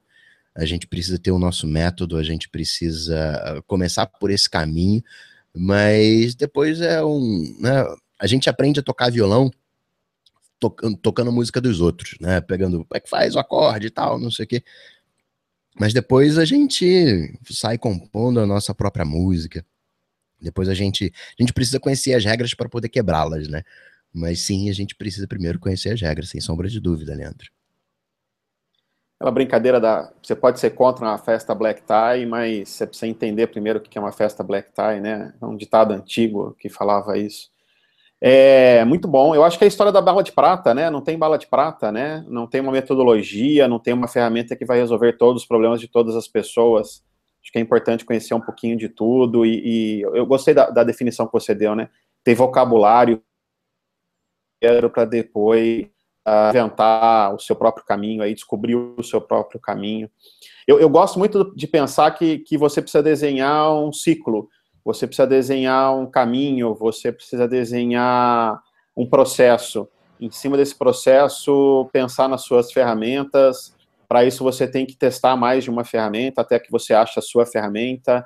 a 0.56 0.66
gente 0.66 0.88
precisa 0.88 1.20
ter 1.20 1.32
o 1.32 1.38
nosso 1.38 1.68
método, 1.68 2.18
a 2.18 2.24
gente 2.24 2.50
precisa 2.50 3.62
começar 3.68 4.08
por 4.08 4.32
esse 4.32 4.50
caminho, 4.50 5.04
mas 5.54 6.34
depois 6.34 6.82
é 6.82 7.04
um. 7.04 7.56
Né, 7.60 7.86
a 8.18 8.26
gente 8.26 8.50
aprende 8.50 8.80
a 8.80 8.84
tocar 8.84 9.12
violão 9.12 9.52
tocando, 10.60 10.98
tocando 10.98 11.32
música 11.32 11.62
dos 11.62 11.82
outros, 11.82 12.18
né? 12.20 12.42
Pegando, 12.42 12.78
como 12.78 12.96
é 12.96 13.00
que 13.00 13.10
faz 13.10 13.36
o 13.36 13.40
acorde 13.40 13.88
e 13.88 13.92
tal, 13.92 14.20
não 14.20 14.32
sei 14.32 14.46
o 14.46 14.48
quê. 14.48 14.64
Mas 15.78 15.94
depois 15.94 16.38
a 16.38 16.46
gente 16.46 17.38
sai 17.50 17.78
compondo 17.78 18.40
a 18.40 18.46
nossa 18.46 18.74
própria 18.74 19.04
música. 19.04 19.66
Depois 20.42 20.70
a 20.70 20.74
gente, 20.74 21.12
a 21.38 21.42
gente 21.42 21.54
precisa 21.54 21.80
conhecer 21.80 22.14
as 22.14 22.24
regras 22.24 22.54
para 22.54 22.70
poder 22.70 22.90
quebrá-las, 22.90 23.48
né? 23.48 23.64
Mas 24.14 24.42
sim, 24.42 24.70
a 24.70 24.74
gente 24.74 24.96
precisa 24.96 25.28
primeiro 25.28 25.60
conhecer 25.60 25.90
as 25.90 26.02
regras, 26.02 26.30
sem 26.30 26.40
sombra 26.40 26.70
de 26.70 26.80
dúvida, 26.80 27.14
Leandro. 27.14 27.52
Aquela 29.20 29.32
brincadeira 29.32 29.80
da. 29.80 30.12
Você 30.22 30.36
pode 30.36 30.60
ser 30.60 30.72
contra 30.72 31.06
uma 31.06 31.18
festa 31.18 31.56
black 31.56 31.82
tie, 31.82 32.26
mas 32.26 32.70
você 32.70 32.86
precisa 32.86 33.08
entender 33.08 33.48
primeiro 33.48 33.80
o 33.80 33.82
que 33.82 33.98
é 33.98 34.02
uma 34.02 34.12
festa 34.12 34.44
black 34.44 34.72
tie, 34.74 35.00
né? 35.02 35.34
É 35.42 35.46
um 35.46 35.56
ditado 35.56 35.94
antigo 35.94 36.56
que 36.60 36.70
falava 36.70 37.18
isso. 37.18 37.50
É 38.22 38.84
muito 38.86 39.08
bom. 39.08 39.36
Eu 39.36 39.44
acho 39.44 39.58
que 39.58 39.64
é 39.64 39.68
a 39.68 39.68
história 39.68 39.92
da 39.92 40.02
bala 40.02 40.24
de 40.24 40.32
prata, 40.32 40.74
né? 40.74 40.90
Não 40.90 41.02
tem 41.02 41.18
bala 41.18 41.38
de 41.38 41.48
prata, 41.48 41.92
né? 41.92 42.26
Não 42.28 42.48
tem 42.48 42.62
uma 42.62 42.72
metodologia, 42.72 43.68
não 43.68 43.80
tem 43.80 43.94
uma 43.94 44.08
ferramenta 44.08 44.56
que 44.56 44.66
vai 44.66 44.80
resolver 44.80 45.14
todos 45.14 45.44
os 45.44 45.48
problemas 45.48 45.80
de 45.80 45.88
todas 45.88 46.16
as 46.16 46.28
pessoas. 46.28 47.04
Acho 47.44 47.52
que 47.52 47.60
é 47.60 47.62
importante 47.62 48.06
conhecer 48.06 48.34
um 48.34 48.42
pouquinho 48.42 48.78
de 48.78 48.90
tudo. 48.90 49.46
E, 49.46 50.00
e 50.00 50.02
eu 50.02 50.26
gostei 50.26 50.54
da, 50.54 50.70
da, 50.70 50.84
definição 50.84 51.28
que 51.28 51.34
você 51.34 51.54
deu, 51.54 51.76
né? 51.76 51.90
Tem 52.24 52.34
vocabulário 52.34 53.22
para 54.92 55.06
depois 55.06 55.86
uh, 56.28 56.50
inventar 56.50 57.36
o 57.36 57.40
seu 57.40 57.56
próprio 57.56 57.86
caminho, 57.86 58.24
aí 58.24 58.34
descobrir 58.34 58.76
o 58.76 59.04
seu 59.04 59.22
próprio 59.22 59.60
caminho. 59.60 60.10
Eu, 60.68 60.80
eu 60.80 60.90
gosto 60.90 61.20
muito 61.20 61.54
de 61.56 61.68
pensar 61.68 62.10
que, 62.12 62.40
que 62.40 62.58
você 62.58 62.82
precisa 62.82 63.04
desenhar 63.04 63.72
um 63.76 63.94
ciclo 63.94 64.50
você 64.86 65.08
precisa 65.08 65.26
desenhar 65.26 65.98
um 65.98 66.06
caminho, 66.06 66.76
você 66.76 67.12
precisa 67.12 67.48
desenhar 67.48 68.62
um 68.96 69.10
processo. 69.10 69.90
Em 70.22 70.30
cima 70.30 70.56
desse 70.56 70.76
processo, 70.76 71.90
pensar 71.92 72.30
nas 72.30 72.44
suas 72.44 72.72
ferramentas. 72.72 73.76
Para 74.08 74.24
isso, 74.24 74.44
você 74.44 74.68
tem 74.68 74.86
que 74.86 74.96
testar 74.96 75.36
mais 75.36 75.64
de 75.64 75.72
uma 75.72 75.84
ferramenta 75.84 76.42
até 76.42 76.60
que 76.60 76.72
você 76.72 76.94
ache 76.94 77.18
a 77.18 77.22
sua 77.22 77.48
ferramenta. 77.48 78.24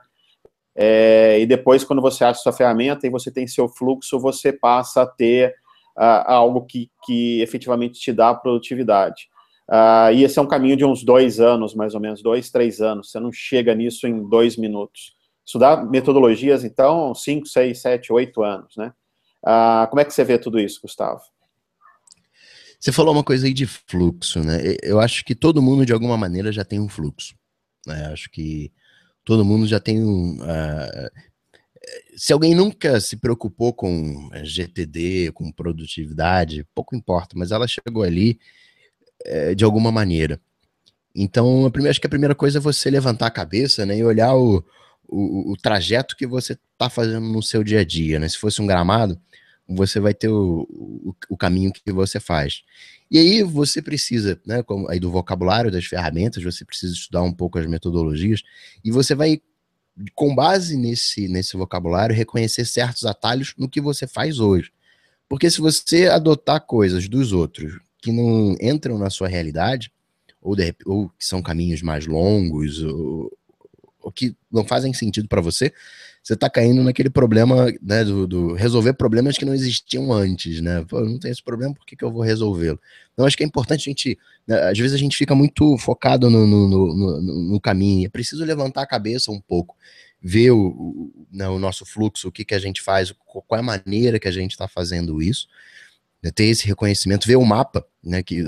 É, 0.76 1.40
e 1.40 1.46
depois, 1.46 1.86
quando 1.86 2.02
você 2.02 2.26
acha 2.26 2.42
a 2.42 2.44
sua 2.44 2.54
ferramenta 2.54 3.08
e 3.08 3.10
você 3.10 3.32
tem 3.32 3.48
seu 3.48 3.70
fluxo, 3.70 4.20
você 4.20 4.52
passa 4.52 5.04
a 5.04 5.08
ter 5.08 5.56
uh, 5.98 6.28
algo 6.28 6.66
que, 6.66 6.92
que 7.06 7.42
efetivamente 7.42 8.02
te 8.02 8.12
dá 8.12 8.34
produtividade. 8.34 9.30
Uh, 9.70 10.12
e 10.14 10.24
esse 10.26 10.38
é 10.38 10.42
um 10.42 10.48
caminho 10.48 10.76
de 10.76 10.84
uns 10.84 11.04
dois 11.06 11.40
anos, 11.40 11.74
mais 11.74 11.96
ou 11.96 12.02
menos, 12.02 12.22
dois, 12.22 12.52
três 12.52 12.82
anos. 12.82 13.12
Você 13.12 13.20
não 13.20 13.32
chega 13.32 13.74
nisso 13.74 14.06
em 14.06 14.28
dois 14.28 14.58
minutos 14.58 15.18
estudar 15.50 15.84
metodologias, 15.84 16.64
então, 16.64 17.16
5, 17.16 17.48
6, 17.48 17.82
7, 17.82 18.14
8 18.14 18.44
anos, 18.44 18.78
né? 18.78 18.94
Ah, 19.44 19.88
como 19.90 20.00
é 20.00 20.06
que 20.06 20.14
você 20.14 20.24
vê 20.24 20.38
tudo 20.38 20.60
isso, 20.60 20.80
Gustavo? 20.80 21.22
Você 22.80 22.92
falou 22.92 23.14
uma 23.14 23.24
coisa 23.24 23.48
aí 23.48 23.54
de 23.54 23.66
fluxo, 23.66 24.42
né? 24.42 24.60
Eu 24.84 25.00
acho 25.00 25.26
que 25.26 25.34
todo 25.34 25.62
mundo, 25.62 25.88
de 25.88 25.92
alguma 25.92 26.16
maneira, 26.16 26.52
já 26.52 26.64
tem 26.64 26.80
um 26.80 26.88
fluxo. 26.88 27.34
Né? 27.86 28.06
Acho 28.14 28.30
que 28.30 28.72
todo 29.26 29.44
mundo 29.44 29.66
já 29.66 29.80
tem 29.80 30.00
um. 30.00 30.38
Uh, 30.38 31.10
se 32.16 32.32
alguém 32.32 32.54
nunca 32.54 33.02
se 33.02 33.18
preocupou 33.18 33.74
com 33.74 34.30
GTD, 34.44 35.32
com 35.32 35.52
produtividade, 35.52 36.66
pouco 36.76 36.96
importa, 36.96 37.36
mas 37.36 37.52
ela 37.52 37.68
chegou 37.68 38.04
ali 38.04 38.40
é, 39.26 39.56
de 39.56 39.64
alguma 39.64 39.92
maneira. 39.92 40.40
Então, 41.16 41.70
primeira, 41.72 41.90
acho 41.90 42.00
que 42.00 42.08
a 42.08 42.10
primeira 42.10 42.36
coisa 42.36 42.60
é 42.60 42.62
você 42.62 42.90
levantar 42.92 43.28
a 43.28 43.32
cabeça 43.32 43.86
né, 43.86 43.98
e 43.98 44.04
olhar 44.04 44.36
o, 44.36 44.64
o, 45.10 45.52
o 45.52 45.58
trajeto 45.58 46.16
que 46.16 46.28
você 46.28 46.54
está 46.54 46.90
fazendo 46.90 47.28
no 47.28 47.42
seu 47.42 47.64
dia 47.64 47.82
a 47.82 47.84
dia, 47.84 48.20
né? 48.20 48.30
Se 48.30 48.38
fosse 48.38 48.62
um 48.62 48.68
gramado, 48.68 49.20
você 49.68 50.00
vai 50.00 50.14
ter 50.14 50.30
o, 50.30 50.68
o, 50.70 51.16
o, 51.30 51.38
caminho 51.38 51.72
que 51.72 51.92
você 51.92 52.20
faz. 52.20 52.64
E 53.10 53.18
aí 53.18 53.44
você 53.44 53.82
precisa, 53.82 54.40
né, 54.46 54.64
como, 54.64 54.90
aí 54.90 55.00
do 55.00 55.12
vocabulário, 55.12 55.72
das 55.72 55.86
ferramentas, 55.86 56.44
você 56.44 56.66
precisa 56.66 56.94
estudar 56.94 57.22
um 57.22 57.34
pouco 57.34 57.60
as 57.60 57.68
metodologias, 57.68 58.42
e 58.84 58.92
você 58.92 59.14
vai, 59.14 59.42
com 60.16 60.34
base 60.34 60.76
nesse, 60.76 61.28
nesse 61.28 61.56
vocabulário, 61.56 62.16
reconhecer 62.16 62.66
certos 62.66 63.06
atalhos 63.06 63.54
no 63.58 63.70
que 63.70 63.80
você 63.80 64.08
faz 64.08 64.40
hoje. 64.40 64.72
Porque 65.28 65.52
se 65.52 65.62
você 65.62 66.08
adotar 66.08 66.62
coisas 66.62 67.08
dos 67.08 67.32
outros 67.32 67.80
que 68.02 68.12
não 68.12 68.56
entram 68.60 68.98
na 68.98 69.12
sua 69.12 69.28
realidade, 69.28 69.92
ou, 70.42 70.56
de, 70.56 70.74
ou 70.86 71.10
que 71.10 71.26
são 71.26 71.42
caminhos 71.44 71.84
mais 71.84 72.08
longos, 72.08 72.82
ou, 72.82 73.32
o 74.02 74.12
que 74.12 74.36
não 74.52 74.66
fazem 74.66 74.94
sentido 74.94 75.28
para 75.28 75.42
você, 75.42 75.74
você 76.24 76.36
tá 76.36 76.50
caindo 76.50 76.84
naquele 76.84 77.10
problema, 77.10 77.74
né, 77.82 78.04
do, 78.04 78.28
do, 78.28 78.54
resolver 78.54 78.94
problemas 78.94 79.38
que 79.38 79.46
não 79.46 79.54
existiam 79.54 80.12
antes, 80.12 80.62
né? 80.62 80.86
Pô, 80.88 81.02
não 81.02 81.18
tem 81.18 81.32
esse 81.32 81.44
problema, 81.44 81.74
por 81.74 81.86
que, 81.86 81.96
que 81.96 82.04
eu 82.04 82.12
vou 82.12 82.22
resolvê-lo? 82.22 82.80
Então, 83.14 83.26
acho 83.26 83.38
que 83.38 83.44
é 83.44 83.48
importante 83.48 83.82
a 83.82 83.92
gente, 83.92 84.18
né, 84.48 84.70
às 84.70 84.78
vezes 84.78 84.94
a 84.94 84.98
gente 84.98 85.18
fica 85.18 85.34
muito 85.34 85.78
focado 85.78 86.30
no, 86.30 86.46
no, 86.46 86.68
no, 86.68 87.22
no, 87.22 87.62
caminho, 87.62 88.06
é 88.06 88.10
preciso 88.10 88.44
levantar 88.44 88.82
a 88.82 88.88
cabeça 88.88 89.32
um 89.32 89.40
pouco, 89.40 89.76
ver 90.22 90.52
o, 90.52 90.68
o, 90.68 91.28
né, 91.32 91.48
o 91.48 91.58
nosso 91.58 91.86
fluxo, 91.86 92.28
o 92.28 92.32
que, 92.32 92.44
que 92.46 92.56
a 92.56 92.60
gente 92.60 92.82
faz, 92.82 93.14
qual 93.26 93.46
é 93.54 93.60
a 93.60 93.64
maneira 93.64 94.20
que 94.20 94.28
a 94.28 94.32
gente 94.32 94.52
está 94.52 94.68
fazendo 94.68 95.22
isso, 95.22 95.48
né, 96.22 96.32
ter 96.32 96.46
esse 96.46 96.68
reconhecimento, 96.68 97.28
ver 97.28 97.38
o 97.38 97.46
mapa, 97.46 97.86
né, 98.04 98.22
que 98.22 98.44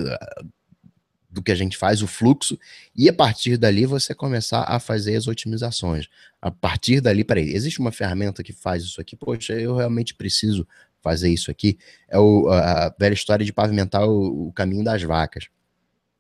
do 1.32 1.42
que 1.42 1.52
a 1.52 1.56
gente 1.56 1.78
faz, 1.78 2.02
o 2.02 2.08
fluxo, 2.08 2.60
e 2.96 3.08
a 3.08 3.14
partir 3.14 3.58
dali 3.58 3.86
você 3.86 4.14
começar 4.14 4.64
a 4.64 4.80
fazer 4.80 5.16
as 5.16 5.28
otimizações. 5.28 6.08
A 6.42 6.52
partir 6.52 7.00
dali, 7.00 7.24
peraí, 7.24 7.54
existe 7.54 7.80
uma 7.80 7.92
ferramenta 7.92 8.44
que 8.44 8.52
faz 8.52 8.84
isso 8.84 9.00
aqui? 9.00 9.16
Poxa, 9.16 9.54
eu 9.54 9.76
realmente 9.76 10.14
preciso 10.14 10.68
fazer 11.02 11.30
isso 11.30 11.50
aqui. 11.50 11.78
É 12.10 12.20
o, 12.20 12.50
a 12.50 12.94
velha 13.00 13.14
história 13.14 13.46
de 13.46 13.54
pavimentar 13.54 14.08
o, 14.08 14.48
o, 14.48 14.54
caminho 14.54 14.84
das 14.84 15.02
vacas. 15.02 15.48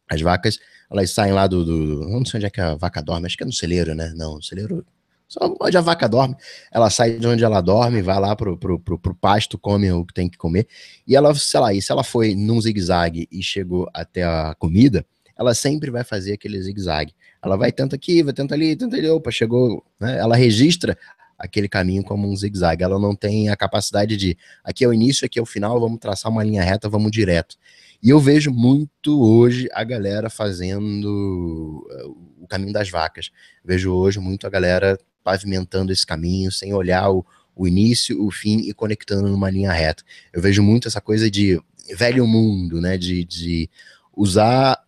As 0.09 0.21
vacas, 0.21 0.59
elas 0.89 1.11
saem 1.11 1.33
lá 1.33 1.45
do, 1.45 1.63
do, 1.63 2.09
Não 2.09 2.25
sei 2.25 2.37
onde 2.37 2.45
é 2.45 2.49
que 2.49 2.61
a 2.61 2.75
vaca 2.75 3.01
dorme, 3.01 3.25
acho 3.25 3.37
que 3.37 3.43
é 3.43 3.45
no 3.45 3.53
celeiro, 3.53 3.93
né? 3.93 4.13
Não, 4.15 4.35
no 4.35 4.43
celeiro 4.43 4.85
só 5.31 5.55
onde 5.61 5.77
a 5.77 5.81
vaca 5.81 6.09
dorme, 6.09 6.35
ela 6.69 6.89
sai 6.89 7.17
de 7.17 7.25
onde 7.25 7.41
ela 7.41 7.61
dorme, 7.61 8.01
vai 8.01 8.19
lá 8.19 8.35
pro, 8.35 8.57
pro, 8.57 8.77
pro, 8.77 8.99
pro 8.99 9.15
pasto, 9.15 9.57
come 9.57 9.89
o 9.89 10.05
que 10.05 10.13
tem 10.13 10.27
que 10.27 10.37
comer, 10.37 10.67
e 11.07 11.15
ela, 11.15 11.33
sei 11.33 11.59
lá, 11.61 11.73
e 11.73 11.81
se 11.81 11.89
ela 11.89 12.03
foi 12.03 12.35
num 12.35 12.59
zigue-zague 12.59 13.29
e 13.31 13.41
chegou 13.41 13.89
até 13.93 14.23
a 14.23 14.53
comida, 14.59 15.05
ela 15.39 15.53
sempre 15.53 15.89
vai 15.89 16.03
fazer 16.03 16.33
aquele 16.33 16.61
zigue-zague. 16.61 17.15
Ela 17.41 17.55
vai 17.55 17.71
tanto 17.71 17.95
aqui, 17.95 18.21
vai 18.21 18.33
tanto 18.33 18.53
ali, 18.53 18.75
tanto 18.75 18.93
ali, 18.93 19.09
opa, 19.09 19.31
chegou, 19.31 19.83
né? 19.97 20.19
Ela 20.19 20.35
registra 20.35 20.97
aquele 21.39 21.69
caminho 21.69 22.03
como 22.03 22.29
um 22.29 22.35
zigue-zague. 22.35 22.83
Ela 22.83 22.99
não 22.99 23.15
tem 23.15 23.47
a 23.47 23.55
capacidade 23.55 24.17
de, 24.17 24.37
aqui 24.63 24.83
é 24.83 24.87
o 24.87 24.93
início, 24.93 25.25
aqui 25.25 25.39
é 25.39 25.41
o 25.41 25.45
final, 25.45 25.79
vamos 25.79 25.97
traçar 25.97 26.29
uma 26.29 26.43
linha 26.43 26.61
reta, 26.61 26.89
vamos 26.89 27.09
direto. 27.09 27.55
E 28.03 28.09
eu 28.09 28.19
vejo 28.19 28.51
muito 28.51 29.23
hoje 29.23 29.69
a 29.73 29.83
galera 29.83 30.29
fazendo 30.29 31.87
eh, 31.89 32.03
o 32.41 32.47
caminho 32.47 32.73
das 32.73 32.89
vacas. 32.89 33.31
Vejo 33.63 33.93
hoje 33.93 34.19
muito 34.19 34.45
a 34.45 34.49
galera 34.49 34.97
pavimentando 35.23 35.91
esse 35.91 36.05
caminho, 36.05 36.51
sem 36.51 36.73
olhar 36.73 37.09
o, 37.09 37.25
o 37.55 37.67
início, 37.67 38.23
o 38.23 38.31
fim 38.31 38.59
e 38.59 38.73
conectando 38.73 39.29
numa 39.29 39.49
linha 39.49 39.71
reta. 39.71 40.03
Eu 40.33 40.41
vejo 40.41 40.63
muito 40.63 40.87
essa 40.87 41.01
coisa 41.01 41.29
de 41.29 41.61
velho 41.95 42.25
mundo, 42.27 42.81
né? 42.81 42.97
De, 42.97 43.23
de 43.23 43.69
usar 44.15 44.81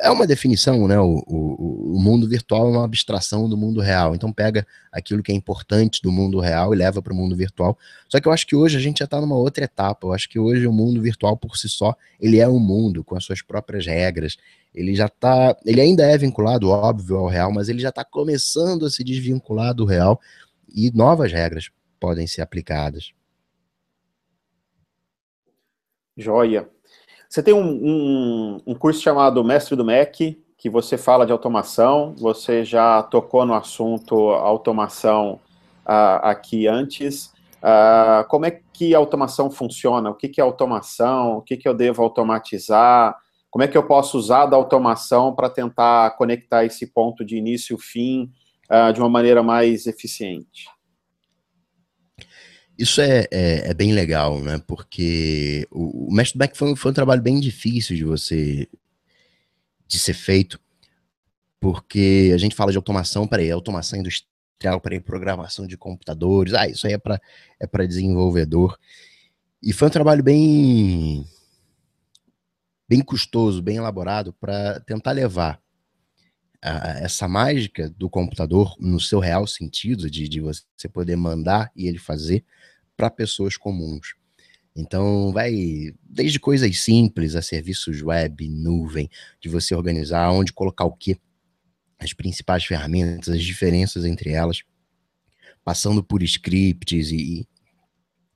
é 0.00 0.10
uma 0.10 0.26
definição, 0.26 0.88
né? 0.88 0.98
O, 0.98 1.22
o, 1.26 1.96
o, 1.96 2.00
mundo 2.00 2.26
virtual 2.26 2.68
é 2.68 2.70
uma 2.70 2.84
abstração 2.84 3.48
do 3.48 3.56
mundo 3.56 3.80
real. 3.80 4.14
Então 4.14 4.32
pega 4.32 4.66
aquilo 4.90 5.22
que 5.22 5.30
é 5.30 5.34
importante 5.34 6.00
do 6.02 6.10
mundo 6.10 6.40
real 6.40 6.72
e 6.72 6.76
leva 6.76 7.02
para 7.02 7.12
o 7.12 7.16
mundo 7.16 7.36
virtual. 7.36 7.78
Só 8.08 8.18
que 8.18 8.26
eu 8.26 8.32
acho 8.32 8.46
que 8.46 8.56
hoje 8.56 8.76
a 8.76 8.80
gente 8.80 8.98
já 8.98 9.04
está 9.04 9.20
numa 9.20 9.36
outra 9.36 9.64
etapa. 9.64 10.06
Eu 10.06 10.12
acho 10.12 10.28
que 10.28 10.38
hoje 10.38 10.66
o 10.66 10.72
mundo 10.72 11.02
virtual 11.02 11.36
por 11.36 11.56
si 11.56 11.68
só 11.68 11.94
ele 12.18 12.38
é 12.38 12.48
um 12.48 12.58
mundo 12.58 13.04
com 13.04 13.14
as 13.14 13.24
suas 13.24 13.42
próprias 13.42 13.86
regras. 13.86 14.36
Ele 14.74 14.94
já 14.94 15.06
está, 15.06 15.56
ele 15.64 15.80
ainda 15.80 16.04
é 16.04 16.16
vinculado, 16.16 16.70
óbvio, 16.70 17.16
ao 17.16 17.26
real, 17.26 17.52
mas 17.52 17.68
ele 17.68 17.80
já 17.80 17.90
está 17.90 18.04
começando 18.04 18.86
a 18.86 18.90
se 18.90 19.04
desvincular 19.04 19.74
do 19.74 19.84
real 19.84 20.20
e 20.68 20.90
novas 20.92 21.32
regras 21.32 21.70
podem 22.00 22.26
ser 22.26 22.42
aplicadas. 22.42 23.12
Joia. 26.16 26.68
Você 27.36 27.42
tem 27.42 27.52
um, 27.52 27.68
um, 27.68 28.60
um, 28.68 28.74
curso 28.74 29.02
chamado 29.02 29.44
Mestre 29.44 29.76
do 29.76 29.84
MEC, 29.84 30.42
que 30.56 30.70
você 30.70 30.96
fala 30.96 31.26
de 31.26 31.32
automação, 31.32 32.14
você 32.16 32.64
já 32.64 33.02
tocou 33.02 33.44
no 33.44 33.52
assunto 33.52 34.30
automação 34.30 35.38
uh, 35.84 36.16
aqui 36.22 36.66
antes. 36.66 37.26
Uh, 37.56 38.26
como 38.28 38.46
é 38.46 38.62
que 38.72 38.94
a 38.94 38.98
automação 38.98 39.50
funciona? 39.50 40.08
O 40.08 40.14
que, 40.14 40.30
que 40.30 40.40
é 40.40 40.44
automação? 40.44 41.36
O 41.36 41.42
que, 41.42 41.58
que 41.58 41.68
eu 41.68 41.74
devo 41.74 42.02
automatizar? 42.02 43.14
Como 43.50 43.62
é 43.62 43.68
que 43.68 43.76
eu 43.76 43.82
posso 43.82 44.16
usar 44.16 44.46
da 44.46 44.56
automação 44.56 45.34
para 45.34 45.50
tentar 45.50 46.16
conectar 46.16 46.64
esse 46.64 46.86
ponto 46.86 47.22
de 47.22 47.36
início 47.36 47.76
e 47.76 47.78
fim 47.78 48.32
uh, 48.70 48.94
de 48.94 48.98
uma 48.98 49.10
maneira 49.10 49.42
mais 49.42 49.86
eficiente? 49.86 50.70
Isso 52.78 53.00
é, 53.00 53.26
é, 53.30 53.70
é, 53.70 53.74
bem 53.74 53.92
legal, 53.92 54.40
né? 54.40 54.60
Porque 54.66 55.66
o, 55.70 56.08
o 56.08 56.12
Mestre 56.12 56.38
Back 56.38 56.56
foi, 56.56 56.76
foi 56.76 56.90
um 56.90 56.94
trabalho 56.94 57.22
bem 57.22 57.40
difícil 57.40 57.96
de 57.96 58.04
você 58.04 58.68
de 59.88 59.98
ser 59.98 60.14
feito, 60.14 60.60
porque 61.60 62.32
a 62.34 62.38
gente 62.38 62.56
fala 62.56 62.72
de 62.72 62.76
automação, 62.76 63.26
peraí, 63.26 63.50
automação 63.50 63.98
industrial, 63.98 64.80
peraí, 64.80 65.00
programação 65.00 65.66
de 65.66 65.76
computadores, 65.76 66.54
ah, 66.54 66.66
isso 66.66 66.86
aí 66.86 66.94
é 66.94 66.98
para 66.98 67.20
é 67.60 67.86
desenvolvedor. 67.86 68.76
E 69.62 69.72
foi 69.72 69.88
um 69.88 69.90
trabalho 69.90 70.22
bem 70.22 71.24
bem 72.88 73.00
custoso, 73.00 73.62
bem 73.62 73.76
elaborado 73.76 74.32
para 74.34 74.80
tentar 74.80 75.12
levar 75.12 75.60
essa 77.00 77.28
mágica 77.28 77.88
do 77.90 78.10
computador 78.10 78.74
no 78.80 78.98
seu 79.00 79.20
real 79.20 79.46
sentido 79.46 80.10
de, 80.10 80.28
de 80.28 80.40
você 80.40 80.88
poder 80.92 81.16
mandar 81.16 81.70
e 81.76 81.86
ele 81.86 81.98
fazer 81.98 82.44
para 82.96 83.10
pessoas 83.10 83.56
comuns. 83.56 84.14
Então, 84.74 85.32
vai 85.32 85.94
desde 86.02 86.38
coisas 86.38 86.80
simples 86.80 87.34
a 87.34 87.40
serviços 87.40 88.02
web, 88.02 88.48
nuvem, 88.48 89.08
de 89.40 89.48
você 89.48 89.74
organizar 89.74 90.30
onde 90.30 90.52
colocar 90.52 90.84
o 90.84 90.92
quê, 90.92 91.16
as 91.98 92.12
principais 92.12 92.64
ferramentas, 92.64 93.34
as 93.34 93.42
diferenças 93.42 94.04
entre 94.04 94.30
elas, 94.30 94.62
passando 95.64 96.04
por 96.04 96.22
scripts 96.22 97.10
e, 97.10 97.48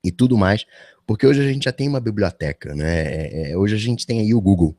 e 0.02 0.10
tudo 0.10 0.38
mais, 0.38 0.64
porque 1.06 1.26
hoje 1.26 1.40
a 1.42 1.52
gente 1.52 1.64
já 1.64 1.72
tem 1.72 1.88
uma 1.88 2.00
biblioteca, 2.00 2.74
né? 2.74 3.02
É, 3.02 3.50
é, 3.50 3.56
hoje 3.56 3.74
a 3.74 3.78
gente 3.78 4.06
tem 4.06 4.20
aí 4.20 4.32
o 4.32 4.40
Google. 4.40 4.76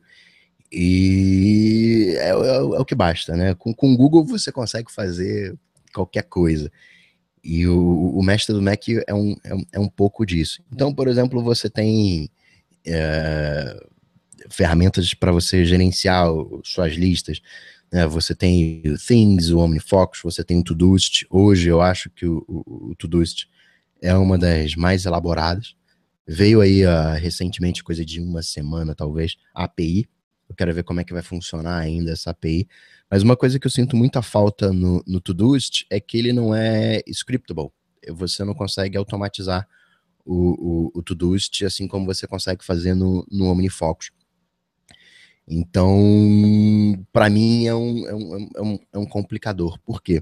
E 0.72 2.16
é, 2.18 2.30
é, 2.30 2.32
é 2.32 2.62
o 2.62 2.86
que 2.86 2.96
basta, 2.96 3.36
né? 3.36 3.54
Com, 3.56 3.74
com 3.74 3.92
o 3.94 3.98
Google 3.98 4.26
você 4.26 4.52
consegue 4.52 4.92
fazer 4.92 5.58
qualquer 5.94 6.24
coisa. 6.24 6.72
E 7.44 7.68
o, 7.68 8.18
o 8.18 8.24
mestre 8.24 8.54
do 8.54 8.62
Mac 8.62 8.88
é 9.08 9.14
um, 9.14 9.36
é, 9.44 9.54
um, 9.54 9.66
é 9.74 9.80
um 9.80 9.90
pouco 9.90 10.26
disso. 10.26 10.64
Então, 10.72 10.94
por 10.94 11.08
exemplo, 11.08 11.44
você 11.44 11.70
tem 11.70 12.30
é, 12.86 13.84
ferramentas 14.50 15.14
para 15.14 15.32
você 15.32 15.66
gerenciar 15.66 16.28
suas 16.64 16.94
listas. 16.94 17.42
Né? 17.92 18.06
Você 18.08 18.34
tem 18.34 18.82
o 18.86 18.98
Things, 18.98 19.50
o 19.50 19.60
OmniFocus, 19.60 20.22
você 20.24 20.44
tem 20.44 20.60
o 20.60 20.64
Todoist. 20.64 21.26
Hoje 21.30 21.68
eu 21.68 21.82
acho 21.82 22.10
que 22.10 22.26
o, 22.26 22.44
o, 22.48 22.92
o 22.92 22.96
Todoist 22.96 23.48
é 24.02 24.16
uma 24.16 24.38
das 24.38 24.76
mais 24.76 25.06
elaboradas. 25.06 25.76
Veio 26.28 26.62
aí 26.62 26.86
uh, 26.86 27.16
recentemente, 27.20 27.84
coisa 27.84 28.06
de 28.06 28.22
uma 28.22 28.42
semana 28.42 28.96
talvez, 28.96 29.36
a 29.54 29.66
API. 29.66 30.08
Eu 30.52 30.56
quero 30.56 30.74
ver 30.74 30.84
como 30.84 31.00
é 31.00 31.04
que 31.06 31.14
vai 31.14 31.22
funcionar 31.22 31.78
ainda 31.78 32.12
essa 32.12 32.32
API. 32.32 32.68
Mas 33.10 33.24
uma 33.24 33.38
coisa 33.38 33.58
que 33.58 33.66
eu 33.66 33.72
sinto 33.72 33.96
muita 33.96 34.22
falta 34.22 34.74
no, 34.74 35.02
no 35.08 35.22
Todoist 35.22 35.86
é 35.90 35.98
que 35.98 36.18
ele 36.18 36.34
não 36.34 36.54
é 36.54 37.02
scriptable. 37.08 37.70
Você 38.10 38.44
não 38.44 38.54
consegue 38.54 38.98
automatizar 38.98 39.66
o, 40.26 40.90
o, 40.94 41.00
o 41.00 41.02
Todoist 41.02 41.64
assim 41.64 41.88
como 41.88 42.06
você 42.06 42.28
consegue 42.28 42.66
fazer 42.66 42.94
no, 42.94 43.26
no 43.32 43.46
OmniFocus. 43.46 44.12
Então, 45.48 45.98
para 47.14 47.30
mim 47.30 47.66
é 47.66 47.74
um, 47.74 48.08
é, 48.08 48.14
um, 48.14 48.50
é, 48.58 48.62
um, 48.62 48.80
é 48.92 48.98
um 48.98 49.06
complicador. 49.06 49.80
Por 49.86 50.02
quê? 50.02 50.22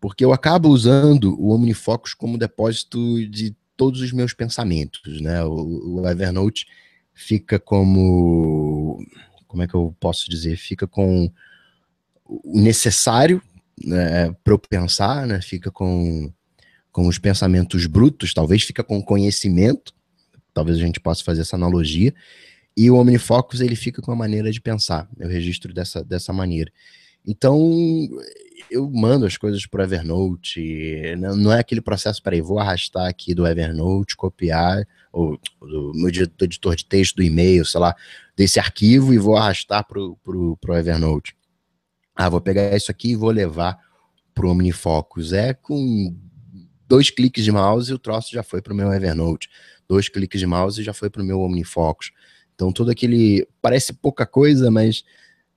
Porque 0.00 0.24
eu 0.24 0.32
acabo 0.32 0.68
usando 0.68 1.40
o 1.40 1.50
OmniFocus 1.50 2.12
como 2.12 2.36
depósito 2.36 3.24
de 3.28 3.54
todos 3.76 4.00
os 4.00 4.10
meus 4.10 4.34
pensamentos, 4.34 5.20
né? 5.20 5.44
O, 5.44 6.00
o 6.00 6.08
Evernote 6.08 6.66
fica 7.12 7.60
como, 7.60 8.98
como 9.54 9.62
é 9.62 9.68
que 9.68 9.74
eu 9.74 9.94
posso 10.00 10.28
dizer? 10.28 10.56
Fica 10.56 10.84
com 10.84 11.30
o 12.26 12.60
necessário 12.60 13.40
né, 13.84 14.34
para 14.42 14.52
eu 14.52 14.58
pensar, 14.58 15.28
né? 15.28 15.40
Fica 15.40 15.70
com, 15.70 16.28
com 16.90 17.06
os 17.06 17.18
pensamentos 17.18 17.86
brutos, 17.86 18.34
talvez 18.34 18.64
fica 18.64 18.82
com 18.82 19.00
conhecimento, 19.00 19.94
talvez 20.52 20.76
a 20.76 20.80
gente 20.80 20.98
possa 20.98 21.22
fazer 21.22 21.42
essa 21.42 21.54
analogia, 21.54 22.12
e 22.76 22.90
o 22.90 22.96
OmniFocus 22.96 23.60
ele 23.60 23.76
fica 23.76 24.02
com 24.02 24.10
a 24.10 24.16
maneira 24.16 24.50
de 24.50 24.60
pensar, 24.60 25.08
eu 25.20 25.28
registro 25.28 25.72
dessa, 25.72 26.02
dessa 26.02 26.32
maneira. 26.32 26.72
Então, 27.24 27.56
eu 28.68 28.90
mando 28.90 29.24
as 29.24 29.36
coisas 29.36 29.66
para 29.66 29.84
Evernote, 29.84 31.14
não 31.16 31.52
é 31.52 31.60
aquele 31.60 31.80
processo, 31.80 32.20
peraí, 32.20 32.40
vou 32.40 32.58
arrastar 32.58 33.06
aqui 33.06 33.36
do 33.36 33.46
Evernote, 33.46 34.16
copiar, 34.16 34.84
ou 35.14 35.38
do 35.60 35.92
meu 35.94 36.08
editor 36.08 36.74
de 36.74 36.84
texto, 36.84 37.16
do 37.16 37.22
e-mail, 37.22 37.64
sei 37.64 37.80
lá, 37.80 37.94
desse 38.36 38.58
arquivo 38.58 39.14
e 39.14 39.18
vou 39.18 39.36
arrastar 39.36 39.86
para 39.86 40.00
o 40.00 40.58
Evernote. 40.76 41.36
Ah, 42.16 42.28
vou 42.28 42.40
pegar 42.40 42.76
isso 42.76 42.90
aqui 42.90 43.12
e 43.12 43.16
vou 43.16 43.30
levar 43.30 43.78
para 44.34 44.44
o 44.44 44.50
OmniFocus. 44.50 45.32
É 45.32 45.54
com 45.54 46.16
dois 46.88 47.10
cliques 47.10 47.44
de 47.44 47.52
mouse 47.52 47.90
e 47.90 47.94
o 47.94 47.98
troço 47.98 48.32
já 48.32 48.42
foi 48.42 48.60
para 48.60 48.72
o 48.72 48.76
meu 48.76 48.92
Evernote. 48.92 49.48
Dois 49.88 50.08
cliques 50.08 50.40
de 50.40 50.46
mouse 50.46 50.80
e 50.80 50.84
já 50.84 50.92
foi 50.92 51.08
para 51.08 51.22
o 51.22 51.24
meu 51.24 51.40
OmniFocus. 51.40 52.10
Então, 52.54 52.72
todo 52.72 52.90
aquele. 52.90 53.46
Parece 53.62 53.92
pouca 53.92 54.26
coisa, 54.26 54.68
mas 54.68 55.04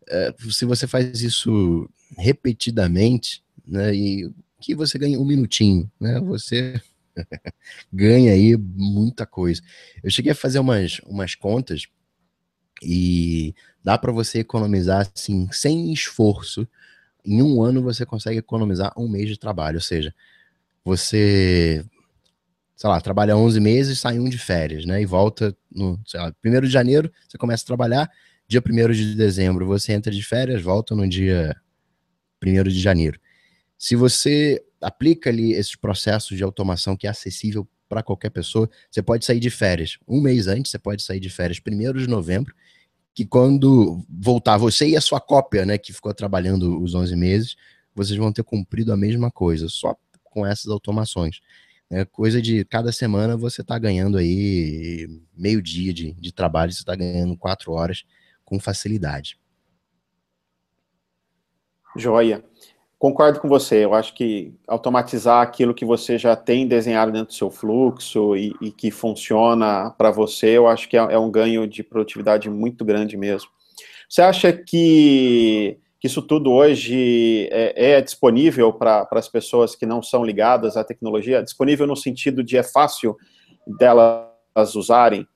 é, 0.07 0.35
se 0.49 0.65
você 0.65 0.85
faz 0.85 1.21
isso 1.21 1.89
repetidamente, 2.15 3.43
né, 3.65 3.93
e 3.93 4.31
que 4.61 4.75
você 4.75 4.99
ganha 4.99 5.19
um 5.19 5.25
minutinho, 5.25 5.91
né, 5.99 6.19
você 6.19 6.79
ganha 7.91 8.33
aí 8.33 8.57
muita 8.57 9.25
coisa. 9.25 9.61
Eu 10.03 10.09
cheguei 10.11 10.31
a 10.31 10.35
fazer 10.35 10.59
umas, 10.59 10.99
umas 11.05 11.35
contas 11.35 11.87
e 12.81 13.55
dá 13.83 13.97
para 13.97 14.11
você 14.11 14.39
economizar 14.39 15.09
assim, 15.15 15.47
sem 15.51 15.91
esforço. 15.93 16.67
Em 17.25 17.41
um 17.41 17.61
ano 17.63 17.81
você 17.81 18.05
consegue 18.05 18.39
economizar 18.39 18.93
um 18.97 19.07
mês 19.07 19.29
de 19.29 19.37
trabalho. 19.39 19.77
Ou 19.77 19.81
seja, 19.81 20.13
você, 20.85 21.85
sei 22.75 22.89
lá, 22.89 23.01
trabalha 23.01 23.37
11 23.37 23.59
meses, 23.59 23.99
sai 23.99 24.19
um 24.19 24.29
de 24.29 24.37
férias, 24.37 24.85
né? 24.85 25.01
E 25.01 25.05
volta 25.05 25.55
no, 25.71 25.99
sei 26.05 26.19
lá, 26.19 26.33
primeiro 26.41 26.67
de 26.67 26.73
janeiro, 26.73 27.11
você 27.27 27.37
começa 27.37 27.63
a 27.63 27.67
trabalhar, 27.67 28.11
dia 28.47 28.61
1 28.61 28.93
de 28.93 29.15
dezembro 29.15 29.65
você 29.67 29.93
entra 29.93 30.11
de 30.11 30.23
férias, 30.23 30.61
volta 30.61 30.95
no 30.95 31.07
dia 31.07 31.55
1 32.41 32.63
de 32.69 32.79
janeiro. 32.79 33.19
Se 33.77 33.95
você 33.95 34.63
aplica 34.81 35.29
ali 35.29 35.53
esses 35.53 35.75
processos 35.75 36.37
de 36.37 36.43
automação 36.43 36.95
que 36.95 37.07
é 37.07 37.09
acessível 37.09 37.67
para 37.87 38.03
qualquer 38.03 38.29
pessoa, 38.29 38.69
você 38.91 39.01
pode 39.01 39.25
sair 39.25 39.39
de 39.39 39.49
férias 39.49 39.97
um 40.07 40.21
mês 40.21 40.47
antes, 40.47 40.71
você 40.71 40.79
pode 40.79 41.01
sair 41.01 41.19
de 41.19 41.29
férias 41.29 41.59
1 41.65 41.93
de 41.93 42.07
novembro, 42.07 42.53
que 43.13 43.25
quando 43.25 44.05
voltar 44.09 44.57
você 44.57 44.89
e 44.89 44.97
a 44.97 45.01
sua 45.01 45.19
cópia, 45.19 45.65
né, 45.65 45.77
que 45.77 45.93
ficou 45.93 46.13
trabalhando 46.13 46.81
os 46.81 46.93
11 46.93 47.15
meses, 47.15 47.55
vocês 47.95 48.17
vão 48.17 48.31
ter 48.31 48.43
cumprido 48.43 48.93
a 48.93 48.97
mesma 48.97 49.31
coisa, 49.31 49.67
só 49.69 49.95
com 50.23 50.45
essas 50.45 50.67
automações. 50.67 51.39
É 51.89 52.03
coisa 52.03 52.41
de 52.41 52.65
cada 52.65 52.91
semana 52.91 53.37
você 53.37 53.61
está 53.61 53.79
ganhando 53.79 54.17
aí 54.17 55.07
meio 55.35 55.61
dia 55.61 55.93
de, 55.93 56.11
de 56.13 56.31
trabalho, 56.33 56.71
você 56.71 56.79
está 56.79 56.95
ganhando 56.95 57.35
quatro 57.37 57.71
horas 57.71 58.03
com 58.43 58.59
facilidade. 58.59 59.39
Joia. 61.95 62.43
Concordo 62.99 63.39
com 63.39 63.47
você. 63.47 63.85
Eu 63.85 63.93
acho 63.93 64.13
que 64.15 64.53
automatizar 64.67 65.41
aquilo 65.41 65.73
que 65.73 65.85
você 65.85 66.17
já 66.17 66.35
tem 66.35 66.67
desenhado 66.67 67.11
dentro 67.11 67.27
do 67.27 67.33
seu 67.33 67.51
fluxo 67.51 68.35
e, 68.35 68.55
e 68.59 68.71
que 68.71 68.89
funciona 68.89 69.91
para 69.91 70.09
você, 70.09 70.57
eu 70.57 70.67
acho 70.67 70.89
que 70.89 70.97
é, 70.97 70.99
é, 70.99 71.19
um 71.19 71.29
ganho 71.29 71.67
de 71.67 71.83
produtividade 71.83 72.49
muito 72.49 72.83
grande 72.83 73.15
mesmo. 73.15 73.49
Você 74.09 74.21
acha 74.21 74.51
que, 74.51 75.77
que 75.99 76.07
isso 76.07 76.23
tudo 76.23 76.51
hoje 76.51 77.47
é, 77.51 77.97
é 77.97 78.01
disponível 78.01 78.73
para 78.73 79.07
as 79.11 79.27
pessoas 79.27 79.75
que 79.75 79.85
não 79.85 80.01
são 80.01 80.25
ligadas 80.25 80.75
à 80.75 80.83
tecnologia? 80.83 81.43
Disponível 81.43 81.85
no 81.85 81.95
sentido 81.95 82.43
de 82.43 82.57
é 82.57 82.63
fácil 82.63 83.15
delas 83.77 84.73
usarem? 84.73 85.27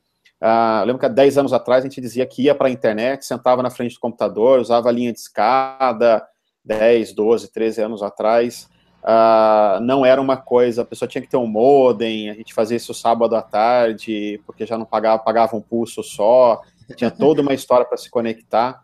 Uh, 0.41 0.83
lembro 0.83 0.97
que 0.97 1.05
há 1.05 1.09
10 1.09 1.37
anos 1.37 1.53
atrás 1.53 1.83
a 1.83 1.87
gente 1.87 2.01
dizia 2.01 2.25
que 2.25 2.41
ia 2.41 2.55
para 2.55 2.67
a 2.67 2.71
internet, 2.71 3.23
sentava 3.23 3.61
na 3.61 3.69
frente 3.69 3.93
do 3.93 3.99
computador, 3.99 4.59
usava 4.59 4.89
linha 4.89 5.13
de 5.13 5.19
escada, 5.19 6.25
10, 6.63 7.13
12, 7.13 7.51
13 7.51 7.81
anos 7.81 8.03
atrás. 8.03 8.69
Uh, 9.01 9.81
não 9.81 10.05
era 10.05 10.21
uma 10.21 10.37
coisa, 10.37 10.83
a 10.83 10.85
pessoa 10.85 11.09
tinha 11.09 11.21
que 11.21 11.27
ter 11.27 11.37
um 11.37 11.47
modem, 11.47 12.29
a 12.29 12.35
gente 12.35 12.53
fazia 12.53 12.77
isso 12.77 12.93
sábado 12.93 13.35
à 13.35 13.41
tarde, 13.41 14.39
porque 14.45 14.65
já 14.65 14.77
não 14.77 14.85
pagava, 14.85 15.23
pagava 15.23 15.55
um 15.55 15.61
pulso 15.61 16.03
só, 16.03 16.61
tinha 16.95 17.09
toda 17.09 17.41
uma 17.41 17.53
história 17.53 17.85
para 17.85 17.97
se 17.97 18.11
conectar. 18.11 18.79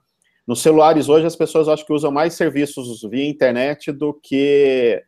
Nos 0.45 0.61
celulares 0.61 1.07
hoje 1.07 1.27
as 1.27 1.35
pessoas 1.35 1.67
acho 1.67 1.85
que 1.85 1.93
usam 1.93 2.09
mais 2.09 2.33
serviços 2.33 3.03
via 3.03 3.27
internet 3.27 3.91
do 3.91 4.13
que 4.13 5.03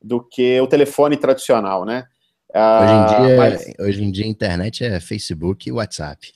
do 0.00 0.20
que 0.20 0.60
o 0.60 0.66
telefone 0.66 1.16
tradicional, 1.16 1.84
né? 1.84 2.06
Uh, 2.54 2.82
hoje, 2.82 2.92
em 2.92 3.06
dia, 3.06 3.36
mas... 3.36 3.74
hoje 3.80 4.04
em 4.04 4.10
dia 4.10 4.24
a 4.26 4.28
internet 4.28 4.84
é 4.84 5.00
Facebook 5.00 5.68
e 5.68 5.72
WhatsApp. 5.72 6.32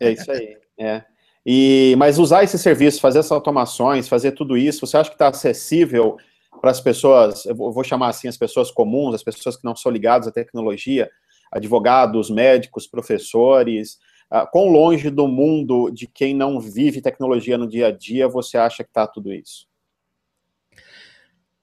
É 0.00 0.12
isso 0.12 0.30
aí, 0.30 0.56
é. 0.78 1.02
E, 1.48 1.94
mas 1.96 2.18
usar 2.18 2.42
esse 2.42 2.58
serviço, 2.58 3.00
fazer 3.00 3.20
essas 3.20 3.30
automações, 3.30 4.08
fazer 4.08 4.32
tudo 4.32 4.56
isso, 4.56 4.84
você 4.84 4.96
acha 4.96 5.08
que 5.08 5.14
está 5.14 5.28
acessível 5.28 6.16
para 6.60 6.72
as 6.72 6.80
pessoas, 6.80 7.46
eu 7.46 7.54
vou 7.54 7.84
chamar 7.84 8.08
assim, 8.08 8.26
as 8.26 8.36
pessoas 8.36 8.72
comuns, 8.72 9.14
as 9.14 9.22
pessoas 9.22 9.56
que 9.56 9.64
não 9.64 9.76
são 9.76 9.92
ligadas 9.92 10.26
à 10.26 10.32
tecnologia, 10.32 11.08
advogados, 11.52 12.30
médicos, 12.30 12.88
professores, 12.88 13.98
uh, 14.32 14.50
quão 14.50 14.68
longe 14.70 15.08
do 15.08 15.28
mundo 15.28 15.88
de 15.90 16.08
quem 16.08 16.34
não 16.34 16.58
vive 16.58 17.00
tecnologia 17.00 17.56
no 17.56 17.68
dia 17.68 17.88
a 17.88 17.92
dia 17.92 18.26
você 18.26 18.58
acha 18.58 18.82
que 18.82 18.90
está 18.90 19.06
tudo 19.06 19.32
isso? 19.32 19.68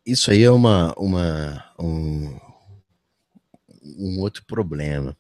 Isso 0.06 0.32
aí 0.32 0.44
é 0.44 0.52
uma, 0.52 0.94
uma, 0.98 1.66
um, 1.78 2.40
um 3.98 4.22
outro 4.22 4.46
problema. 4.46 5.18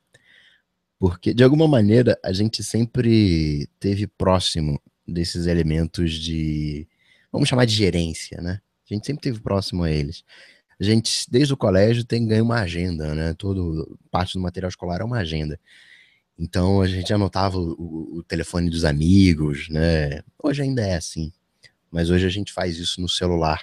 Porque, 1.03 1.33
de 1.33 1.43
alguma 1.43 1.67
maneira, 1.67 2.17
a 2.23 2.31
gente 2.31 2.63
sempre 2.63 3.67
teve 3.77 4.07
próximo 4.07 4.81
desses 5.05 5.47
elementos 5.47 6.13
de, 6.13 6.87
vamos 7.29 7.49
chamar 7.49 7.65
de 7.65 7.75
gerência, 7.75 8.41
né? 8.41 8.61
A 8.89 8.93
gente 8.93 9.05
sempre 9.05 9.21
teve 9.21 9.41
próximo 9.41 9.83
a 9.83 9.91
eles. 9.91 10.23
A 10.79 10.83
gente, 10.85 11.29
desde 11.29 11.53
o 11.53 11.57
colégio, 11.57 12.05
tem 12.05 12.25
ganho 12.25 12.45
uma 12.45 12.61
agenda, 12.61 13.13
né? 13.13 13.33
Todo 13.33 13.99
parte 14.09 14.35
do 14.35 14.39
material 14.39 14.69
escolar 14.69 15.01
é 15.01 15.03
uma 15.03 15.17
agenda. 15.17 15.59
Então 16.39 16.81
a 16.81 16.87
gente 16.87 17.13
anotava 17.13 17.57
o, 17.57 18.19
o, 18.19 18.23
telefone 18.23 18.69
dos 18.69 18.85
amigos, 18.85 19.67
né? 19.67 20.21
Hoje 20.41 20.61
ainda 20.61 20.87
é 20.87 20.95
assim, 20.95 21.33
mas 21.91 22.09
hoje 22.09 22.25
a 22.25 22.29
gente 22.29 22.53
faz 22.53 22.77
isso 22.77 23.01
no 23.01 23.09
celular. 23.09 23.61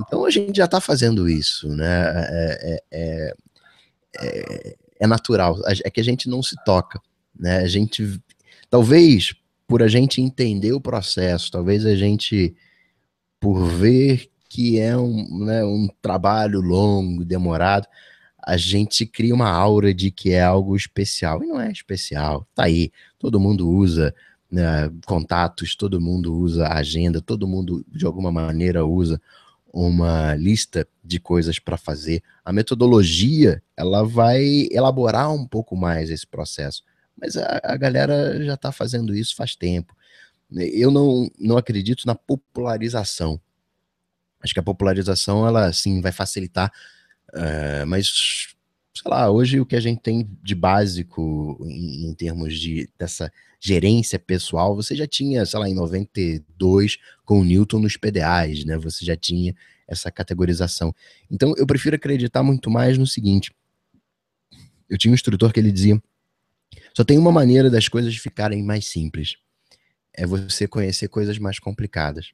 Então 0.00 0.24
a 0.24 0.30
gente 0.30 0.56
já 0.56 0.64
está 0.64 0.80
fazendo 0.80 1.28
isso, 1.28 1.68
né? 1.68 2.12
É, 2.28 2.82
é, 2.90 3.34
é, 4.16 4.76
é, 5.02 5.06
natural, 5.06 5.58
é 5.66 5.90
que 5.90 6.00
a 6.00 6.04
gente 6.04 6.28
não 6.28 6.42
se 6.42 6.56
toca, 6.64 7.00
né? 7.38 7.58
A 7.58 7.68
gente, 7.68 8.20
talvez 8.70 9.34
por 9.66 9.82
a 9.82 9.88
gente 9.88 10.20
entender 10.20 10.72
o 10.72 10.80
processo, 10.80 11.50
talvez 11.50 11.86
a 11.86 11.94
gente, 11.94 12.54
por 13.40 13.66
ver 13.66 14.28
que 14.48 14.78
é 14.78 14.96
um, 14.96 15.44
né, 15.46 15.64
um 15.64 15.88
trabalho 16.02 16.60
longo, 16.60 17.24
demorado, 17.24 17.86
a 18.44 18.56
gente 18.56 19.06
cria 19.06 19.34
uma 19.34 19.48
aura 19.48 19.94
de 19.94 20.10
que 20.10 20.32
é 20.32 20.42
algo 20.42 20.76
especial. 20.76 21.42
E 21.42 21.46
não 21.46 21.60
é 21.60 21.70
especial. 21.70 22.46
Tá 22.54 22.64
aí. 22.64 22.92
Todo 23.18 23.40
mundo 23.40 23.66
usa 23.68 24.14
né, 24.50 24.92
contatos, 25.06 25.74
todo 25.74 26.00
mundo 26.00 26.34
usa 26.36 26.68
agenda, 26.68 27.22
todo 27.22 27.48
mundo, 27.48 27.82
de 27.88 28.04
alguma 28.04 28.30
maneira, 28.30 28.84
usa 28.84 29.18
uma 29.72 30.34
lista 30.34 30.86
de 31.02 31.18
coisas 31.18 31.58
para 31.58 31.76
fazer. 31.76 32.22
A 32.44 32.52
metodologia, 32.52 33.62
ela 33.76 34.04
vai 34.04 34.68
elaborar 34.70 35.32
um 35.32 35.46
pouco 35.46 35.74
mais 35.74 36.10
esse 36.10 36.26
processo. 36.26 36.82
Mas 37.18 37.36
a, 37.36 37.60
a 37.62 37.76
galera 37.76 38.44
já 38.44 38.54
está 38.54 38.70
fazendo 38.70 39.14
isso 39.14 39.34
faz 39.34 39.56
tempo. 39.56 39.96
Eu 40.50 40.90
não, 40.90 41.30
não 41.38 41.56
acredito 41.56 42.06
na 42.06 42.14
popularização. 42.14 43.40
Acho 44.42 44.52
que 44.52 44.60
a 44.60 44.64
popularização, 44.64 45.46
ela 45.46 45.72
sim 45.72 46.00
vai 46.00 46.12
facilitar, 46.12 46.70
uh, 47.32 47.86
mas 47.86 48.54
sei 48.94 49.10
lá, 49.10 49.30
hoje 49.30 49.58
o 49.58 49.66
que 49.66 49.74
a 49.74 49.80
gente 49.80 50.00
tem 50.00 50.28
de 50.42 50.54
básico 50.54 51.58
em, 51.64 52.08
em, 52.08 52.14
termos 52.14 52.58
de 52.58 52.88
dessa 52.98 53.32
gerência 53.58 54.18
pessoal, 54.18 54.74
você 54.74 54.94
já 54.94 55.06
tinha, 55.06 55.46
sei 55.46 55.58
lá, 55.58 55.68
em 55.68 55.74
92 55.74 56.98
com 57.24 57.40
o 57.40 57.44
Newton 57.44 57.78
nos 57.78 57.96
PDAs, 57.96 58.64
né? 58.64 58.76
Você 58.76 59.04
já 59.04 59.16
tinha 59.16 59.54
essa 59.86 60.10
categorização. 60.10 60.94
Então, 61.30 61.54
eu 61.56 61.66
prefiro 61.66 61.96
acreditar 61.96 62.42
muito 62.42 62.70
mais 62.70 62.98
no 62.98 63.06
seguinte. 63.06 63.54
Eu 64.88 64.98
tinha 64.98 65.10
um 65.10 65.14
instrutor 65.14 65.52
que 65.52 65.60
ele 65.60 65.72
dizia: 65.72 66.02
só 66.94 67.04
tem 67.04 67.18
uma 67.18 67.32
maneira 67.32 67.70
das 67.70 67.88
coisas 67.88 68.14
ficarem 68.16 68.62
mais 68.62 68.86
simples. 68.86 69.36
É 70.12 70.26
você 70.26 70.68
conhecer 70.68 71.08
coisas 71.08 71.38
mais 71.38 71.58
complicadas. 71.58 72.32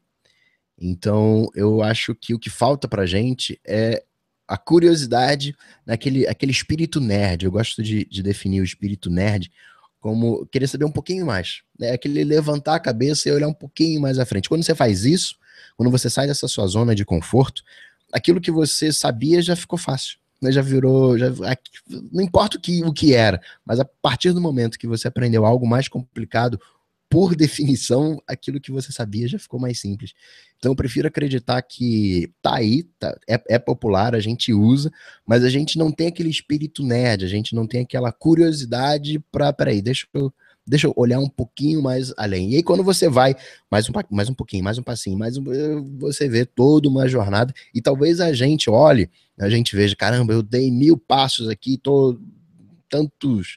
Então, 0.81 1.49
eu 1.55 1.83
acho 1.83 2.15
que 2.15 2.35
o 2.35 2.39
que 2.39 2.51
falta 2.51 2.89
pra 2.89 3.07
gente 3.07 3.61
é 3.65 4.05
a 4.49 4.57
curiosidade 4.57 5.55
naquele 5.85 6.27
aquele 6.27 6.51
espírito 6.51 7.01
nerd. 7.01 7.45
Eu 7.45 7.53
gosto 7.53 7.83
de, 7.83 8.07
de 8.07 8.23
definir 8.23 8.63
o 8.63 8.65
espírito 8.65 9.11
nerd 9.11 9.53
como 10.01 10.47
querer 10.47 10.67
saber 10.67 10.87
um 10.87 10.91
pouquinho 10.91 11.27
mais. 11.27 11.61
É 11.81 11.93
aquele 11.93 12.25
levantar 12.25 12.77
a 12.77 12.81
cabeça 12.81 13.29
e 13.29 13.33
olhar 13.33 13.49
um 13.49 13.55
pouquinho 13.55 14.01
mais 14.01 14.19
à 14.19 14.25
frente. 14.25 14.49
Quando 14.49 14.65
você 14.65 14.75
faz 14.75 15.05
isso, 15.05 15.37
quando 15.77 15.91
você 15.91 16.09
sai 16.09 16.27
dessa 16.27 16.49
sua 16.49 16.67
zona 16.67 16.95
de 16.95 17.05
conforto, 17.05 17.63
aquilo 18.13 18.41
que 18.41 18.51
você 18.51 18.93
sabia 18.93 19.43
já 19.43 19.55
ficou 19.55 19.79
fácil. 19.79 20.19
Né? 20.41 20.51
Já 20.51 20.63
virou. 20.63 21.19
Já, 21.19 21.27
não 22.11 22.23
importa 22.23 22.57
o 22.57 22.61
que, 22.61 22.83
o 22.85 22.93
que 22.93 23.13
era, 23.13 23.41
mas 23.67 23.79
a 23.81 23.85
partir 23.85 24.33
do 24.33 24.41
momento 24.41 24.79
que 24.79 24.87
você 24.87 25.09
aprendeu 25.09 25.45
algo 25.45 25.67
mais 25.67 25.89
complicado 25.89 26.59
por 27.09 27.35
definição, 27.37 28.23
aquilo 28.27 28.61
que 28.61 28.71
você 28.71 28.93
sabia 28.93 29.29
já 29.29 29.39
ficou 29.39 29.59
mais 29.59 29.81
simples. 29.81 30.13
Então 30.59 30.73
eu 30.73 30.77
prefiro 30.77 31.09
acreditar 31.09 31.61
que 31.63 32.31
tá 32.43 32.57
aí, 32.57 32.83
tá, 32.99 33.17
é, 33.29 33.41
é, 33.49 33.59
popular, 33.59 34.15
a 34.15 34.21
gente 34.21 34.53
usa, 34.53 34.91
mas 35.27 35.45
a 35.45 35.49
gente 35.49 35.79
não 35.79 35.91
tem 35.91 36.09
aquele 36.09 36.29
espírito 36.29 36.83
nerd, 36.83 37.25
a 37.25 37.29
gente 37.29 37.55
não 37.55 37.67
tem 37.67 37.83
aquela 37.83 38.13
curiosidade 38.13 39.21
para, 39.31 39.53
peraí, 39.53 39.81
deixa 39.81 40.07
eu, 40.13 40.33
deixa 40.67 40.87
eu 40.89 40.95
olhar 40.97 41.21
um 41.21 41.29
pouquinho 41.29 41.81
mais 41.81 42.13
além. 42.17 42.53
E 42.53 42.57
aí 42.57 42.63
quando 42.63 42.83
você 42.83 43.09
vai 43.09 43.37
mais 43.71 43.89
um, 43.89 43.93
mais 44.11 44.29
um 44.29 44.35
pouquinho, 44.35 44.65
mais 44.65 44.79
um 44.79 44.83
passinho, 44.83 45.17
mais 45.17 45.37
um, 45.37 45.45
você 45.99 46.29
vê 46.29 46.45
toda 46.45 46.89
uma 46.89 47.07
jornada 47.09 47.55
e 47.73 47.81
talvez 47.81 48.21
a 48.21 48.33
gente 48.33 48.69
olhe, 48.69 49.09
a 49.39 49.49
gente 49.49 49.77
veja, 49.77 49.95
caramba, 49.95 50.33
eu 50.33 50.43
dei 50.43 50.71
mil 50.71 50.97
passos 50.99 51.49
aqui, 51.49 51.79
tô 51.79 52.19
tantos 52.89 53.57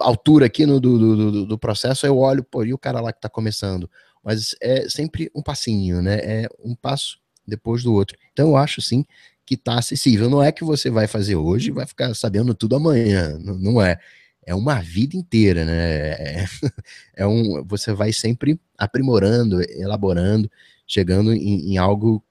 altura 0.00 0.46
aqui 0.46 0.66
no, 0.66 0.80
do, 0.80 0.98
do, 0.98 1.46
do, 1.46 1.58
processo, 1.58 2.06
eu 2.06 2.18
olho, 2.18 2.44
pô, 2.44 2.64
e 2.64 2.72
o 2.72 2.78
cara 2.78 3.00
lá 3.00 3.12
que 3.12 3.20
tá 3.20 3.28
começando? 3.28 3.90
Mas 4.22 4.54
é 4.60 4.88
sempre 4.88 5.30
um 5.34 5.42
passinho, 5.42 6.02
né? 6.02 6.18
É 6.22 6.48
um 6.62 6.74
passo 6.74 7.18
depois 7.46 7.82
do 7.82 7.92
outro. 7.92 8.16
Então 8.32 8.48
eu 8.48 8.56
acho 8.56 8.80
sim 8.82 9.04
que 9.46 9.56
tá 9.56 9.78
acessível. 9.78 10.30
Não 10.30 10.42
é 10.42 10.52
que 10.52 10.64
você 10.64 10.90
vai 10.90 11.06
fazer 11.06 11.36
hoje 11.36 11.68
e 11.68 11.72
vai 11.72 11.86
ficar 11.86 12.14
sabendo 12.14 12.54
tudo 12.54 12.76
amanhã. 12.76 13.38
Não 13.38 13.82
é. 13.82 13.98
É 14.46 14.54
uma 14.54 14.80
vida 14.80 15.16
inteira, 15.16 15.64
né? 15.64 16.10
É, 16.12 16.44
é 17.16 17.26
um, 17.26 17.64
você 17.64 17.92
vai 17.92 18.12
sempre 18.12 18.60
aprimorando, 18.78 19.60
elaborando, 19.62 20.50
chegando 20.86 21.32
em, 21.32 21.72
em 21.72 21.78
algo 21.78 22.22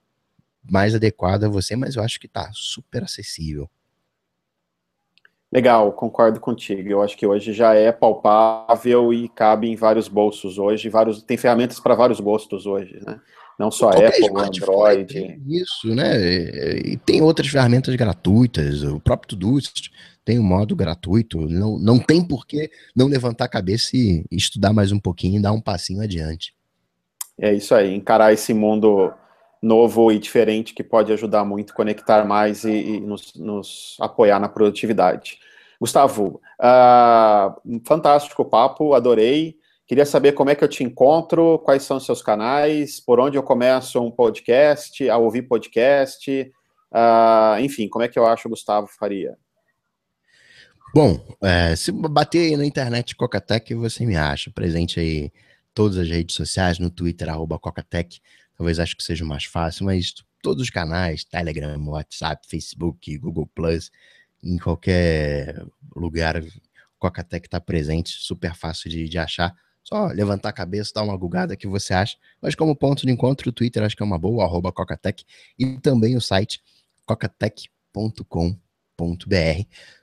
mais 0.69 0.95
adequado 0.95 1.45
a 1.45 1.49
você, 1.49 1.75
mas 1.75 1.95
eu 1.95 2.03
acho 2.03 2.19
que 2.19 2.27
tá 2.27 2.49
super 2.53 3.03
acessível. 3.03 3.69
Legal, 5.51 5.91
concordo 5.93 6.39
contigo. 6.39 6.89
Eu 6.89 7.01
acho 7.01 7.17
que 7.17 7.25
hoje 7.25 7.53
já 7.53 7.73
é 7.73 7.91
palpável 7.91 9.11
e 9.11 9.27
cabe 9.29 9.67
em 9.67 9.75
vários 9.75 10.07
bolsos 10.07 10.59
hoje. 10.59 10.89
Vários, 10.89 11.23
tem 11.23 11.37
ferramentas 11.37 11.79
para 11.79 11.95
vários 11.95 12.19
bolsos 12.19 12.67
hoje, 12.67 12.99
né? 13.05 13.19
Não 13.57 13.71
só 13.71 13.89
Qualquer 13.89 14.09
Apple, 14.09 14.29
Android. 14.37 15.41
Isso, 15.47 15.93
né? 15.93 16.17
E 16.85 16.95
tem 16.97 17.21
outras 17.21 17.47
ferramentas 17.47 17.93
gratuitas. 17.95 18.83
O 18.83 18.99
próprio 18.99 19.29
Todoist 19.37 19.89
tem 20.23 20.39
um 20.39 20.43
modo 20.43 20.75
gratuito. 20.75 21.39
Não, 21.49 21.77
não 21.77 21.99
tem 21.99 22.23
por 22.23 22.45
que 22.45 22.69
não 22.95 23.07
levantar 23.07 23.45
a 23.45 23.49
cabeça 23.49 23.97
e 23.97 24.23
estudar 24.31 24.71
mais 24.71 24.91
um 24.91 24.99
pouquinho 24.99 25.39
e 25.39 25.41
dar 25.41 25.51
um 25.51 25.59
passinho 25.59 26.01
adiante. 26.01 26.53
É 27.37 27.53
isso 27.53 27.73
aí, 27.73 27.93
encarar 27.93 28.31
esse 28.31 28.53
mundo 28.53 29.11
novo 29.61 30.11
e 30.11 30.19
diferente 30.19 30.73
que 30.73 30.83
pode 30.83 31.11
ajudar 31.11 31.43
muito, 31.43 31.73
conectar 31.73 32.25
mais 32.25 32.63
e, 32.63 32.71
e 32.71 32.99
nos, 32.99 33.33
nos, 33.35 33.97
apoiar 33.99 34.39
na 34.39 34.47
produtividade. 34.47 35.39
Gustavo, 35.79 36.41
uh, 36.59 37.81
fantástico 37.85 38.45
papo, 38.45 38.93
adorei. 38.93 39.57
Queria 39.87 40.05
saber 40.05 40.33
como 40.33 40.49
é 40.49 40.55
que 40.55 40.63
eu 40.63 40.67
te 40.67 40.83
encontro, 40.83 41.59
quais 41.59 41.83
são 41.83 41.97
os 41.97 42.05
seus 42.05 42.21
canais, 42.21 42.99
por 42.99 43.19
onde 43.19 43.37
eu 43.37 43.43
começo 43.43 43.99
um 43.99 44.11
podcast, 44.11 45.09
a 45.09 45.17
ouvir 45.17 45.43
podcast, 45.43 46.51
uh, 46.91 47.59
enfim, 47.59 47.87
como 47.87 48.03
é 48.03 48.07
que 48.07 48.19
eu 48.19 48.25
acho 48.25 48.47
o 48.47 48.51
Gustavo 48.51 48.87
Faria? 48.87 49.35
Bom, 50.93 51.19
é, 51.43 51.75
se 51.75 51.91
bater 51.91 52.49
aí 52.49 52.57
na 52.57 52.65
internet 52.65 53.15
Cocatec, 53.15 53.73
você 53.75 54.05
me 54.05 54.15
acha. 54.15 54.51
Presente 54.51 54.99
aí 54.99 55.31
todas 55.73 55.97
as 55.97 56.09
redes 56.09 56.35
sociais, 56.35 56.79
no 56.79 56.89
Twitter, 56.89 57.29
arroba 57.29 57.59
Cocatec, 57.59 58.19
talvez 58.59 58.77
acho 58.77 58.97
que 58.97 59.03
seja 59.03 59.23
mais 59.23 59.45
fácil, 59.45 59.85
mas 59.85 60.13
todos 60.41 60.63
os 60.63 60.69
canais, 60.69 61.23
Telegram, 61.23 61.81
WhatsApp, 61.87 62.45
Facebook, 62.45 63.17
Google 63.17 63.49
em 64.43 64.57
qualquer 64.57 65.65
lugar 65.95 66.43
Cocatec 66.99 67.47
está 67.47 67.61
presente, 67.61 68.09
super 68.19 68.53
fácil 68.53 68.89
de, 68.89 69.07
de 69.07 69.17
achar. 69.17 69.55
Só 69.81 70.07
levantar 70.07 70.49
a 70.49 70.53
cabeça, 70.53 70.91
dar 70.93 71.03
uma 71.03 71.15
gugada 71.15 71.55
que 71.55 71.67
você 71.67 71.93
acha. 71.93 72.17
Mas 72.41 72.53
como 72.53 72.75
ponto 72.75 73.05
de 73.05 73.11
encontro, 73.13 73.49
o 73.49 73.53
Twitter 73.53 73.81
acho 73.81 73.95
que 73.95 74.03
é 74.03 74.05
uma 74.05 74.19
boa, 74.19 74.43
arroba 74.43 74.73
Cocatec. 74.73 75.23
E 75.57 75.79
também 75.79 76.17
o 76.17 76.21
site 76.21 76.61
cocatec.com.br. 77.05 78.35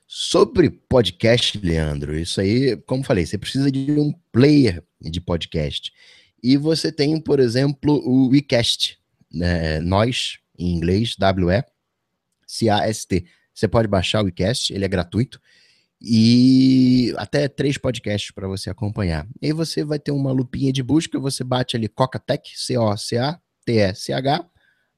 Sobre 0.07 0.71
podcast, 0.71 1.59
Leandro, 1.59 2.17
isso 2.19 2.41
aí, 2.41 2.77
como 2.87 3.05
falei, 3.05 3.27
você 3.27 3.37
precisa 3.37 3.71
de 3.71 3.93
um 3.93 4.13
player 4.33 4.83
de 5.01 5.21
podcast. 5.21 5.93
E 6.47 6.57
você 6.57 6.93
tem, 6.93 7.21
por 7.21 7.41
exemplo, 7.41 8.01
o 8.05 8.29
WeCast, 8.29 9.01
né? 9.35 9.81
Nós, 9.81 10.39
em 10.57 10.77
inglês, 10.77 11.17
W-E-C-A-S-T. 11.19 11.67
Você 13.53 13.67
pode 13.67 13.89
baixar 13.89 14.23
o 14.23 14.27
WeCast, 14.27 14.73
ele 14.73 14.85
é 14.85 14.89
gratuito 14.89 15.41
e 16.01 17.13
até 17.17 17.49
três 17.49 17.77
podcasts 17.77 18.31
para 18.31 18.47
você 18.47 18.71
acompanhar. 18.71 19.27
E 19.43 19.47
aí 19.47 19.53
você 19.53 19.83
vai 19.85 19.99
ter 19.99 20.13
uma 20.13 20.31
lupinha 20.31 20.73
de 20.73 20.85
busca, 20.85 21.19
você 21.19 21.43
bate 21.43 21.77
ali 21.77 21.89
Cocatech, 21.89 22.53
C-O-C-A-T-E-C-H, 22.55 24.49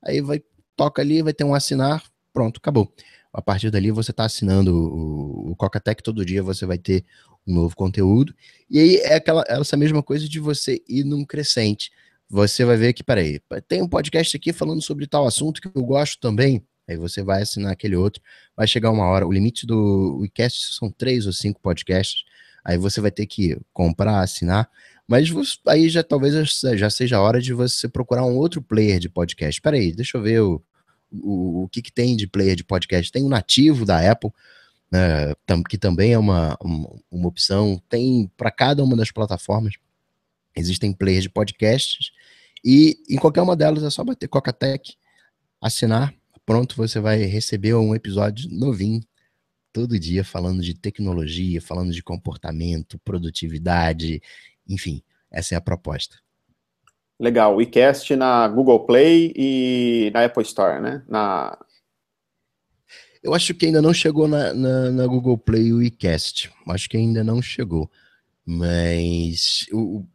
aí 0.05 0.21
vai, 0.21 0.43
toca 0.77 1.01
ali, 1.01 1.23
vai 1.23 1.33
ter 1.33 1.45
um 1.45 1.55
assinar, 1.55 2.05
pronto, 2.31 2.59
acabou. 2.59 2.93
A 3.33 3.41
partir 3.41 3.71
dali 3.71 3.91
você 3.91 4.11
está 4.11 4.27
assinando 4.27 4.75
o, 4.75 5.53
o 5.53 5.57
Cocatech, 5.57 6.03
todo 6.03 6.27
dia 6.27 6.43
você 6.43 6.67
vai 6.67 6.77
ter 6.77 7.07
novo 7.53 7.75
conteúdo. 7.77 8.35
E 8.71 8.79
aí 8.79 8.97
é 8.97 9.15
aquela, 9.15 9.45
essa 9.49 9.77
mesma 9.77 10.03
coisa 10.03 10.29
de 10.29 10.39
você 10.41 10.83
ir 10.89 11.05
num 11.05 11.25
crescente. 11.25 11.91
Você 12.29 12.65
vai 12.65 12.77
ver 12.77 12.93
que, 12.93 13.03
peraí, 13.03 13.41
tem 13.67 13.83
um 13.83 13.89
podcast 13.89 14.37
aqui 14.37 14.53
falando 14.53 14.83
sobre 14.83 15.07
tal 15.07 15.27
assunto 15.27 15.61
que 15.61 15.69
eu 15.69 15.85
gosto 15.85 16.21
também. 16.21 16.63
Aí 16.89 16.97
você 16.97 17.23
vai 17.23 17.43
assinar 17.43 17.73
aquele 17.73 17.97
outro. 17.97 18.23
Vai 18.57 18.67
chegar 18.67 18.91
uma 18.91 19.07
hora. 19.07 19.27
O 19.27 19.33
limite 19.33 19.67
do 19.67 20.19
WeCast 20.21 20.75
são 20.75 20.91
três 20.91 21.27
ou 21.27 21.33
cinco 21.33 21.61
podcasts. 21.61 22.25
Aí 22.65 22.77
você 22.77 23.01
vai 23.01 23.11
ter 23.11 23.27
que 23.27 23.59
comprar, 23.73 24.21
assinar. 24.21 24.69
Mas 25.07 25.31
aí 25.67 25.89
já 25.89 26.03
talvez 26.03 26.35
já 26.75 26.91
seja 26.91 27.17
a 27.17 27.23
hora 27.23 27.41
de 27.41 27.55
você 27.55 27.89
procurar 27.89 28.25
um 28.27 28.37
outro 28.37 28.61
player 28.61 28.99
de 28.99 29.09
podcast. 29.09 29.59
Espera 29.59 29.77
aí, 29.77 29.91
deixa 29.91 30.19
eu 30.19 30.23
ver 30.23 30.41
o, 30.41 30.63
o, 31.11 31.63
o 31.65 31.69
que, 31.69 31.81
que 31.81 31.91
tem 31.91 32.15
de 32.15 32.27
player 32.27 32.55
de 32.55 32.65
podcast. 32.65 33.11
Tem 33.11 33.25
o 33.25 33.29
nativo 33.29 33.87
da 33.87 34.11
Apple, 34.11 34.31
né, 34.91 35.35
que 35.69 35.79
também 35.79 36.13
é 36.13 36.19
uma, 36.19 36.57
uma, 36.63 37.01
uma 37.11 37.29
opção. 37.29 37.81
Tem 37.89 38.31
para 38.37 38.51
cada 38.51 38.83
uma 38.83 38.97
das 38.97 39.11
plataformas. 39.11 39.75
Existem 40.57 40.93
players 40.93 41.25
de 41.25 41.31
podcasts. 41.31 42.11
E 42.65 42.97
em 43.09 43.17
qualquer 43.17 43.43
uma 43.43 43.57
delas 43.57 43.83
é 43.83 43.91
só 43.91 44.03
bater 44.03 44.29
Coca-Tech, 44.29 44.97
assinar 45.61 46.13
pronto, 46.49 46.77
você 46.77 46.99
vai 46.99 47.19
receber 47.25 47.75
um 47.75 47.95
episódio 47.95 48.49
novinho 48.51 49.03
todo 49.71 49.99
dia 49.99 50.25
falando 50.25 50.63
de 50.63 50.73
tecnologia, 50.73 51.61
falando 51.61 51.93
de 51.93 52.03
comportamento, 52.03 52.99
produtividade, 53.05 54.23
enfim, 54.67 55.03
essa 55.31 55.55
é 55.55 55.59
a 55.59 55.61
proposta. 55.61 56.17
Legal, 57.21 57.55
o 57.55 57.61
iCast 57.61 58.17
na 58.17 58.49
Google 58.49 58.87
Play 58.87 59.31
e 59.37 60.11
na 60.15 60.25
Apple 60.25 60.43
Store, 60.43 60.81
né? 60.81 61.05
Na... 61.07 61.59
Eu 63.29 63.35
acho 63.35 63.55
que 63.55 63.67
ainda 63.67 63.83
não 63.83 63.93
chegou 63.93 64.27
na, 64.27 64.53
na, 64.53 64.91
na 64.91 65.07
Google 65.07 65.39
Play 65.39 65.73
o 65.73 65.83
iCast, 65.83 66.51
acho 66.69 66.89
que 66.89 66.97
ainda 66.97 67.23
não 67.23 67.41
chegou, 67.41 67.91
mas 68.45 69.67
o, 69.73 69.99
o 69.99 70.09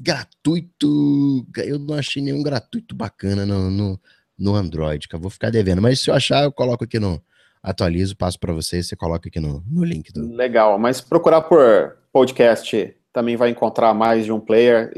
gratuito, 0.00 1.46
eu 1.58 1.78
não 1.78 1.94
achei 1.94 2.22
nenhum 2.22 2.42
gratuito 2.42 2.94
bacana 2.94 3.46
no, 3.46 3.70
no 3.70 4.00
no 4.42 4.56
Android, 4.56 5.08
que 5.08 5.14
eu 5.14 5.20
vou 5.20 5.30
ficar 5.30 5.50
devendo. 5.50 5.80
Mas 5.80 6.00
se 6.00 6.10
eu 6.10 6.14
achar, 6.14 6.44
eu 6.44 6.52
coloco 6.52 6.84
aqui 6.84 6.98
no. 6.98 7.22
Atualizo, 7.62 8.16
passo 8.16 8.40
para 8.40 8.52
você, 8.52 8.82
você 8.82 8.96
coloca 8.96 9.28
aqui 9.28 9.38
no, 9.38 9.62
no 9.70 9.84
link. 9.84 10.12
Do... 10.12 10.34
Legal, 10.34 10.76
mas 10.80 11.00
procurar 11.00 11.42
por 11.42 11.96
podcast 12.12 12.92
também 13.12 13.36
vai 13.36 13.50
encontrar 13.50 13.94
mais 13.94 14.24
de 14.24 14.32
um 14.32 14.40
player. 14.40 14.92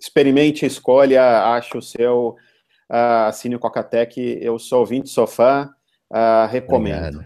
Experimente, 0.00 0.64
escolha, 0.64 1.42
ache 1.54 1.76
o 1.76 1.82
seu. 1.82 2.36
Uh, 2.88 3.26
assine 3.26 3.56
o 3.56 3.58
Cocatec. 3.58 4.16
Eu 4.40 4.60
sou 4.60 4.78
ouvinte, 4.78 5.08
sou 5.08 5.26
fã, 5.26 5.73
uh, 6.12 6.46
recomendo. 6.48 7.24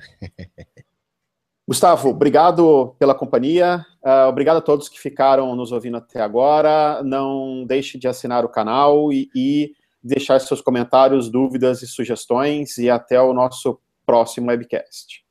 Gustavo, 1.68 2.08
obrigado 2.08 2.96
pela 2.98 3.14
companhia. 3.14 3.84
Uh, 4.02 4.28
obrigado 4.28 4.56
a 4.56 4.62
todos 4.62 4.88
que 4.88 4.98
ficaram 4.98 5.54
nos 5.54 5.70
ouvindo 5.70 5.98
até 5.98 6.20
agora. 6.20 7.02
Não 7.02 7.64
deixe 7.66 7.98
de 7.98 8.08
assinar 8.08 8.44
o 8.44 8.48
canal 8.48 9.12
e, 9.12 9.28
e 9.34 9.72
deixar 10.02 10.40
seus 10.40 10.62
comentários, 10.62 11.30
dúvidas 11.30 11.82
e 11.82 11.86
sugestões 11.86 12.78
e 12.78 12.88
até 12.88 13.20
o 13.20 13.34
nosso 13.34 13.78
próximo 14.06 14.48
webcast. 14.48 15.27